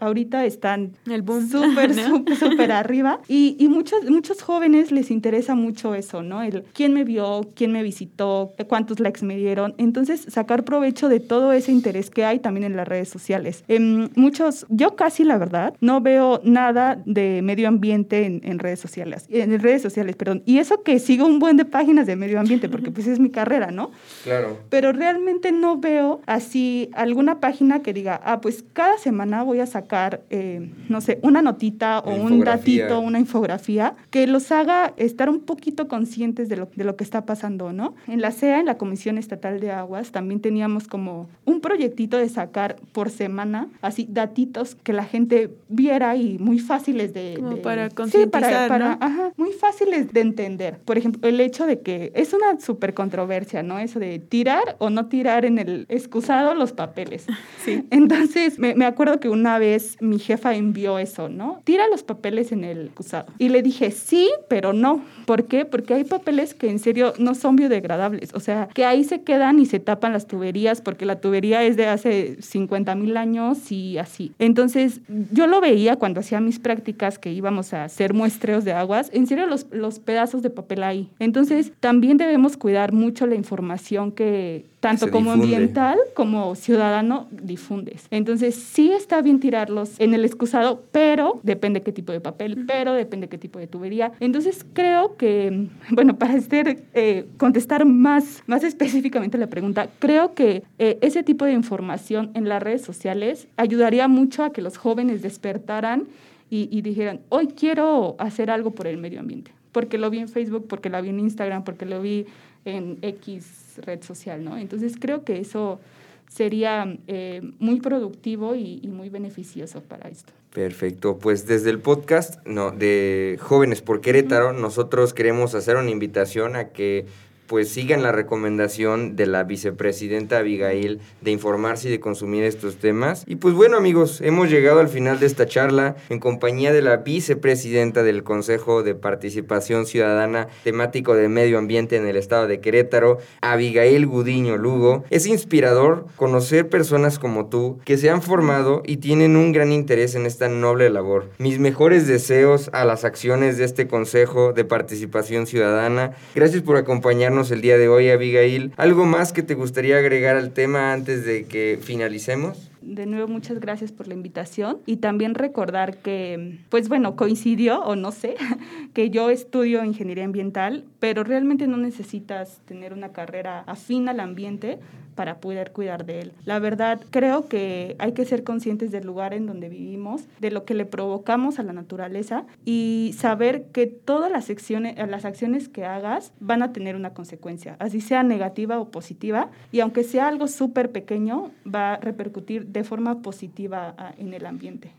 Ahorita 0.00 0.44
están 0.44 0.92
El 1.10 1.22
boom. 1.22 1.48
súper, 1.48 1.94
¿no? 1.96 2.08
súper, 2.08 2.36
súper 2.36 2.72
arriba. 2.72 3.20
Y, 3.28 3.56
y 3.58 3.68
muchos, 3.68 4.08
muchos 4.08 4.42
jóvenes 4.42 4.92
les 4.92 5.10
interesa 5.10 5.54
mucho 5.54 5.94
eso, 5.94 6.22
¿no? 6.22 6.42
El 6.42 6.64
quién 6.72 6.92
me 6.92 7.04
vio, 7.04 7.50
quién 7.54 7.72
me 7.72 7.82
visitó, 7.82 8.52
cuántos 8.68 9.00
likes 9.00 9.24
me 9.24 9.36
dieron. 9.36 9.74
Entonces, 9.78 10.26
sacar 10.28 10.64
provecho 10.64 11.08
de 11.08 11.20
todo 11.20 11.52
ese 11.52 11.72
interés 11.72 12.10
que 12.10 12.24
hay 12.24 12.38
también 12.38 12.64
en 12.64 12.76
las 12.76 12.86
redes 12.86 13.08
sociales. 13.08 13.64
Em, 13.68 14.08
muchos, 14.16 14.66
yo 14.68 14.96
casi 14.96 15.24
la 15.24 15.38
verdad, 15.38 15.74
no 15.80 16.00
veo 16.00 16.40
nada 16.44 17.00
de 17.04 17.42
medio 17.42 17.68
ambiente 17.68 18.24
en, 18.26 18.40
en 18.44 18.58
redes 18.58 18.80
sociales, 18.80 19.26
en 19.30 19.58
redes 19.60 19.82
sociales, 19.82 20.16
perdón. 20.16 20.42
Y 20.46 20.58
eso 20.58 20.82
que 20.82 20.98
sigo 20.98 21.26
un 21.26 21.38
buen 21.38 21.56
de 21.56 21.64
páginas 21.64 22.06
de 22.06 22.16
medio 22.16 22.40
ambiente, 22.40 22.68
porque 22.68 22.90
pues 22.90 23.06
es 23.06 23.18
mi 23.18 23.30
carrera, 23.30 23.70
¿no? 23.70 23.90
Claro. 24.24 24.58
pero 24.68 24.92
realmente 24.92 25.52
no 25.52 25.78
veo 25.78 26.20
así 26.26 26.90
alguna 26.94 27.40
página 27.40 27.80
que 27.82 27.92
diga, 27.92 28.20
ah, 28.24 28.40
pues 28.40 28.64
cada 28.72 28.98
semana 28.98 29.29
semana 29.30 29.44
voy 29.44 29.60
a 29.60 29.66
sacar, 29.66 30.22
eh, 30.30 30.70
no 30.88 31.00
sé, 31.00 31.18
una 31.22 31.40
notita 31.42 32.00
o 32.00 32.14
Una 32.14 32.24
un 32.24 32.40
datito, 32.40 33.00
una 33.00 33.18
infografía, 33.18 33.94
que 34.10 34.26
los 34.26 34.50
haga 34.50 34.92
estar 34.96 35.28
un 35.30 35.40
poquito 35.40 35.86
conscientes 35.88 36.48
de 36.48 36.56
lo, 36.56 36.68
de 36.74 36.84
lo 36.84 36.96
que 36.96 37.04
está 37.04 37.24
pasando, 37.26 37.72
¿no? 37.72 37.94
En 38.08 38.20
la 38.20 38.32
CEA, 38.32 38.58
en 38.60 38.66
la 38.66 38.76
Comisión 38.76 39.18
Estatal 39.18 39.60
de 39.60 39.70
Aguas, 39.70 40.10
también 40.10 40.40
teníamos 40.40 40.88
como 40.88 41.28
un 41.44 41.60
proyectito 41.60 42.16
de 42.16 42.28
sacar 42.28 42.76
por 42.92 43.10
semana, 43.10 43.68
así, 43.82 44.06
datitos 44.10 44.74
que 44.74 44.92
la 44.92 45.04
gente 45.04 45.50
viera 45.68 46.16
y 46.16 46.38
muy 46.38 46.58
fáciles 46.58 47.14
de... 47.14 47.34
Como 47.36 47.50
de- 47.50 47.56
para 47.62 47.88
Sí, 47.90 47.94
concientizar, 47.94 48.68
para, 48.68 48.88
¿no? 48.90 48.98
Ajá, 49.00 49.32
muy 49.36 49.52
fáciles 49.52 50.12
de 50.12 50.20
entender. 50.20 50.78
Por 50.84 50.98
ejemplo, 50.98 51.28
el 51.28 51.38
hecho 51.40 51.66
de 51.66 51.80
que 51.80 52.10
es 52.14 52.32
una 52.32 52.58
súper 52.58 52.94
controversia, 52.94 53.62
¿no? 53.62 53.78
Eso 53.78 54.00
de 54.00 54.18
tirar 54.18 54.76
o 54.78 54.90
no 54.90 55.06
tirar 55.06 55.44
en 55.44 55.58
el 55.58 55.86
excusado 55.88 56.54
los 56.54 56.72
papeles. 56.72 57.26
Sí. 57.64 57.86
Entonces, 57.90 58.58
me, 58.58 58.74
me 58.74 58.86
acuerdo 58.86 59.19
que 59.20 59.28
una 59.28 59.58
vez 59.58 59.96
mi 60.00 60.18
jefa 60.18 60.54
envió 60.54 60.98
eso, 60.98 61.28
¿no? 61.28 61.60
Tira 61.64 61.86
los 61.88 62.02
papeles 62.02 62.52
en 62.52 62.64
el 62.64 62.86
excusado. 62.86 63.26
Y 63.38 63.50
le 63.50 63.62
dije, 63.62 63.90
sí, 63.90 64.28
pero 64.48 64.72
no. 64.72 65.04
¿Por 65.26 65.44
qué? 65.44 65.64
Porque 65.64 65.94
hay 65.94 66.04
papeles 66.04 66.54
que 66.54 66.70
en 66.70 66.78
serio 66.78 67.12
no 67.18 67.34
son 67.34 67.56
biodegradables. 67.56 68.34
O 68.34 68.40
sea, 68.40 68.68
que 68.74 68.84
ahí 68.84 69.04
se 69.04 69.22
quedan 69.22 69.60
y 69.60 69.66
se 69.66 69.78
tapan 69.78 70.12
las 70.12 70.26
tuberías 70.26 70.80
porque 70.80 71.06
la 71.06 71.20
tubería 71.20 71.62
es 71.62 71.76
de 71.76 71.86
hace 71.86 72.40
50 72.40 72.94
mil 72.94 73.16
años 73.16 73.70
y 73.70 73.98
así. 73.98 74.32
Entonces, 74.38 75.00
yo 75.32 75.46
lo 75.46 75.60
veía 75.60 75.96
cuando 75.96 76.20
hacía 76.20 76.40
mis 76.40 76.58
prácticas 76.58 77.18
que 77.18 77.32
íbamos 77.32 77.72
a 77.72 77.84
hacer 77.84 78.14
muestreos 78.14 78.64
de 78.64 78.72
aguas. 78.72 79.10
En 79.12 79.26
serio, 79.26 79.46
los, 79.46 79.66
los 79.70 79.98
pedazos 79.98 80.42
de 80.42 80.50
papel 80.50 80.82
ahí. 80.82 81.10
Entonces, 81.18 81.72
también 81.80 82.16
debemos 82.16 82.56
cuidar 82.56 82.92
mucho 82.92 83.26
la 83.26 83.34
información 83.34 84.12
que 84.12 84.69
tanto 84.80 85.06
Se 85.06 85.12
como 85.12 85.34
difunde. 85.34 85.56
ambiental 85.56 85.98
como 86.14 86.54
ciudadano 86.54 87.28
difundes. 87.30 88.06
Entonces, 88.10 88.54
sí 88.54 88.90
está 88.90 89.20
bien 89.20 89.38
tirarlos 89.38 90.00
en 90.00 90.14
el 90.14 90.24
excusado, 90.24 90.82
pero 90.90 91.38
depende 91.42 91.82
qué 91.82 91.92
tipo 91.92 92.12
de 92.12 92.20
papel, 92.20 92.64
pero 92.66 92.94
depende 92.94 93.28
qué 93.28 93.38
tipo 93.38 93.58
de 93.58 93.66
tubería. 93.66 94.12
Entonces, 94.20 94.64
creo 94.72 95.16
que, 95.16 95.68
bueno, 95.90 96.16
para 96.16 96.34
hacer, 96.34 96.82
eh, 96.94 97.26
contestar 97.36 97.84
más, 97.84 98.42
más 98.46 98.64
específicamente 98.64 99.36
la 99.38 99.48
pregunta, 99.48 99.88
creo 99.98 100.34
que 100.34 100.64
eh, 100.78 100.98
ese 101.02 101.22
tipo 101.22 101.44
de 101.44 101.52
información 101.52 102.30
en 102.34 102.48
las 102.48 102.62
redes 102.62 102.82
sociales 102.82 103.48
ayudaría 103.56 104.08
mucho 104.08 104.44
a 104.44 104.52
que 104.52 104.62
los 104.62 104.78
jóvenes 104.78 105.20
despertaran 105.20 106.08
y, 106.48 106.68
y 106.72 106.80
dijeran, 106.82 107.20
hoy 107.28 107.48
quiero 107.48 108.16
hacer 108.18 108.50
algo 108.50 108.70
por 108.72 108.86
el 108.86 108.96
medio 108.96 109.20
ambiente. 109.20 109.52
Porque 109.72 109.98
lo 109.98 110.10
vi 110.10 110.18
en 110.18 110.28
Facebook, 110.28 110.66
porque 110.66 110.90
lo 110.90 111.00
vi 111.00 111.10
en 111.10 111.20
Instagram, 111.20 111.62
porque 111.62 111.86
lo 111.86 112.02
vi 112.02 112.26
en 112.64 112.98
X 113.02 113.78
red 113.78 114.02
social, 114.02 114.44
¿no? 114.44 114.56
Entonces 114.56 114.94
creo 114.98 115.24
que 115.24 115.40
eso 115.40 115.80
sería 116.28 116.96
eh, 117.06 117.42
muy 117.58 117.80
productivo 117.80 118.54
y, 118.54 118.80
y 118.82 118.88
muy 118.88 119.08
beneficioso 119.08 119.82
para 119.82 120.08
esto. 120.08 120.32
Perfecto, 120.52 121.18
pues 121.18 121.46
desde 121.46 121.70
el 121.70 121.78
podcast 121.78 122.44
no, 122.46 122.72
de 122.72 123.38
Jóvenes 123.40 123.82
por 123.82 124.00
Querétaro, 124.00 124.52
nosotros 124.52 125.14
queremos 125.14 125.54
hacer 125.54 125.76
una 125.76 125.90
invitación 125.90 126.56
a 126.56 126.68
que 126.70 127.06
pues 127.50 127.68
sigan 127.68 128.04
la 128.04 128.12
recomendación 128.12 129.16
de 129.16 129.26
la 129.26 129.42
vicepresidenta 129.42 130.38
Abigail 130.38 131.00
de 131.20 131.32
informarse 131.32 131.88
y 131.88 131.90
de 131.90 131.98
consumir 131.98 132.44
estos 132.44 132.76
temas. 132.76 133.24
Y 133.26 133.34
pues 133.34 133.56
bueno 133.56 133.76
amigos, 133.76 134.20
hemos 134.20 134.48
llegado 134.48 134.78
al 134.78 134.88
final 134.88 135.18
de 135.18 135.26
esta 135.26 135.46
charla 135.46 135.96
en 136.10 136.20
compañía 136.20 136.72
de 136.72 136.80
la 136.80 136.98
vicepresidenta 136.98 138.04
del 138.04 138.22
Consejo 138.22 138.84
de 138.84 138.94
Participación 138.94 139.86
Ciudadana 139.86 140.46
temático 140.62 141.16
de 141.16 141.28
Medio 141.28 141.58
Ambiente 141.58 141.96
en 141.96 142.06
el 142.06 142.14
estado 142.14 142.46
de 142.46 142.60
Querétaro, 142.60 143.18
Abigail 143.40 144.06
Gudiño 144.06 144.56
Lugo. 144.56 145.02
Es 145.10 145.26
inspirador 145.26 146.06
conocer 146.14 146.68
personas 146.68 147.18
como 147.18 147.46
tú 147.46 147.80
que 147.84 147.98
se 147.98 148.10
han 148.10 148.22
formado 148.22 148.84
y 148.86 148.98
tienen 148.98 149.34
un 149.34 149.50
gran 149.50 149.72
interés 149.72 150.14
en 150.14 150.24
esta 150.24 150.46
noble 150.48 150.88
labor. 150.88 151.28
Mis 151.38 151.58
mejores 151.58 152.06
deseos 152.06 152.70
a 152.72 152.84
las 152.84 153.04
acciones 153.04 153.58
de 153.58 153.64
este 153.64 153.88
Consejo 153.88 154.52
de 154.52 154.64
Participación 154.64 155.48
Ciudadana. 155.48 156.12
Gracias 156.36 156.62
por 156.62 156.76
acompañarnos 156.76 157.39
el 157.48 157.62
día 157.62 157.78
de 157.78 157.88
hoy, 157.88 158.10
Abigail. 158.10 158.72
¿Algo 158.76 159.06
más 159.06 159.32
que 159.32 159.42
te 159.42 159.54
gustaría 159.54 159.96
agregar 159.96 160.36
al 160.36 160.52
tema 160.52 160.92
antes 160.92 161.24
de 161.24 161.46
que 161.46 161.78
finalicemos? 161.80 162.70
De 162.82 163.06
nuevo, 163.06 163.28
muchas 163.28 163.60
gracias 163.60 163.92
por 163.92 164.08
la 164.08 164.14
invitación 164.14 164.78
y 164.84 164.96
también 164.96 165.34
recordar 165.34 165.98
que, 165.98 166.58
pues 166.68 166.88
bueno, 166.88 167.16
coincidió 167.16 167.80
o 167.80 167.96
no 167.96 168.12
sé, 168.12 168.36
que 168.94 169.08
yo 169.08 169.30
estudio 169.30 169.84
ingeniería 169.84 170.24
ambiental, 170.24 170.84
pero 170.98 171.24
realmente 171.24 171.66
no 171.66 171.76
necesitas 171.76 172.60
tener 172.66 172.92
una 172.92 173.12
carrera 173.12 173.60
afín 173.66 174.08
al 174.08 174.20
ambiente 174.20 174.78
para 175.14 175.38
poder 175.38 175.72
cuidar 175.72 176.06
de 176.06 176.20
él. 176.20 176.32
La 176.44 176.58
verdad, 176.58 177.00
creo 177.10 177.48
que 177.48 177.96
hay 177.98 178.12
que 178.12 178.24
ser 178.24 178.44
conscientes 178.44 178.90
del 178.90 179.06
lugar 179.06 179.34
en 179.34 179.46
donde 179.46 179.68
vivimos, 179.68 180.24
de 180.40 180.50
lo 180.50 180.64
que 180.64 180.74
le 180.74 180.84
provocamos 180.84 181.58
a 181.58 181.62
la 181.62 181.72
naturaleza 181.72 182.44
y 182.64 183.14
saber 183.16 183.64
que 183.72 183.86
todas 183.86 184.30
las 184.30 184.50
acciones, 184.50 184.96
las 185.08 185.24
acciones 185.24 185.68
que 185.68 185.84
hagas 185.84 186.32
van 186.40 186.62
a 186.62 186.72
tener 186.72 186.96
una 186.96 187.14
consecuencia, 187.14 187.76
así 187.78 188.00
sea 188.00 188.22
negativa 188.22 188.78
o 188.80 188.90
positiva, 188.90 189.50
y 189.72 189.80
aunque 189.80 190.04
sea 190.04 190.28
algo 190.28 190.46
súper 190.46 190.90
pequeño, 190.90 191.50
va 191.66 191.94
a 191.94 191.96
repercutir 191.96 192.66
de 192.66 192.84
forma 192.84 193.22
positiva 193.22 193.94
ah, 193.98 194.12
en 194.18 194.34
el 194.34 194.46
ambiente. 194.46 194.92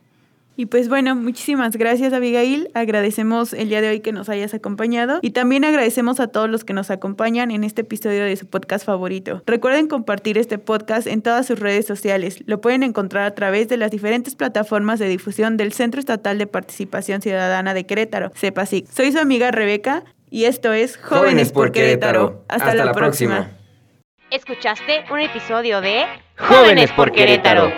Y 0.55 0.65
pues 0.65 0.89
bueno, 0.89 1.15
muchísimas 1.15 1.75
gracias 1.77 2.13
Abigail. 2.13 2.69
Agradecemos 2.73 3.53
el 3.53 3.69
día 3.69 3.81
de 3.81 3.89
hoy 3.89 3.99
que 4.01 4.11
nos 4.11 4.29
hayas 4.29 4.53
acompañado 4.53 5.19
y 5.21 5.31
también 5.31 5.63
agradecemos 5.63 6.19
a 6.19 6.27
todos 6.27 6.49
los 6.49 6.63
que 6.65 6.73
nos 6.73 6.91
acompañan 6.91 7.51
en 7.51 7.63
este 7.63 7.81
episodio 7.81 8.23
de 8.25 8.35
su 8.35 8.47
podcast 8.47 8.85
favorito. 8.85 9.41
Recuerden 9.45 9.87
compartir 9.87 10.37
este 10.37 10.57
podcast 10.57 11.07
en 11.07 11.21
todas 11.21 11.47
sus 11.47 11.59
redes 11.59 11.85
sociales. 11.87 12.43
Lo 12.45 12.59
pueden 12.59 12.83
encontrar 12.83 13.25
a 13.25 13.33
través 13.33 13.69
de 13.69 13.77
las 13.77 13.91
diferentes 13.91 14.35
plataformas 14.35 14.99
de 14.99 15.07
difusión 15.07 15.57
del 15.57 15.71
Centro 15.73 15.99
Estatal 15.99 16.37
de 16.37 16.47
Participación 16.47 17.21
Ciudadana 17.21 17.73
de 17.73 17.85
Querétaro, 17.85 18.31
CEPACIC. 18.35 18.87
Soy 18.89 19.11
su 19.13 19.19
amiga 19.19 19.51
Rebeca 19.51 20.03
y 20.29 20.45
esto 20.45 20.73
es 20.73 20.97
Jóvenes, 20.97 21.51
por 21.51 21.71
Querétaro. 21.71 22.43
Hasta, 22.47 22.75
la, 22.75 22.91
próxima. 22.91 23.51
Escuchaste 24.29 25.05
un 25.11 25.19
episodio 25.19 25.81
de 25.81 26.05
Jóvenes 26.37 26.91
por 26.91 27.11
Querétaro. 27.11 27.71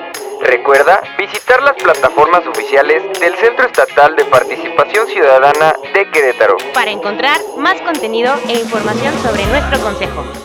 Recuerda 0.44 1.02
visitar 1.18 1.64
las 1.64 1.76
plataformas 1.82 2.46
oficiales 2.46 3.02
del 3.20 3.34
Centro 3.38 3.66
Estatal 3.66 4.14
de 4.18 4.26
Participación 4.26 5.08
Ciudadana 5.08 5.74
de 5.94 6.12
Querétaro. 6.12 6.58
para 6.74 6.92
encontrar 6.92 7.40
más 7.58 7.80
contenido 7.82 8.34
e 8.50 8.60
información 8.60 9.14
sobre 9.24 9.46
nuestro 9.46 9.80
consejo. 9.80 10.43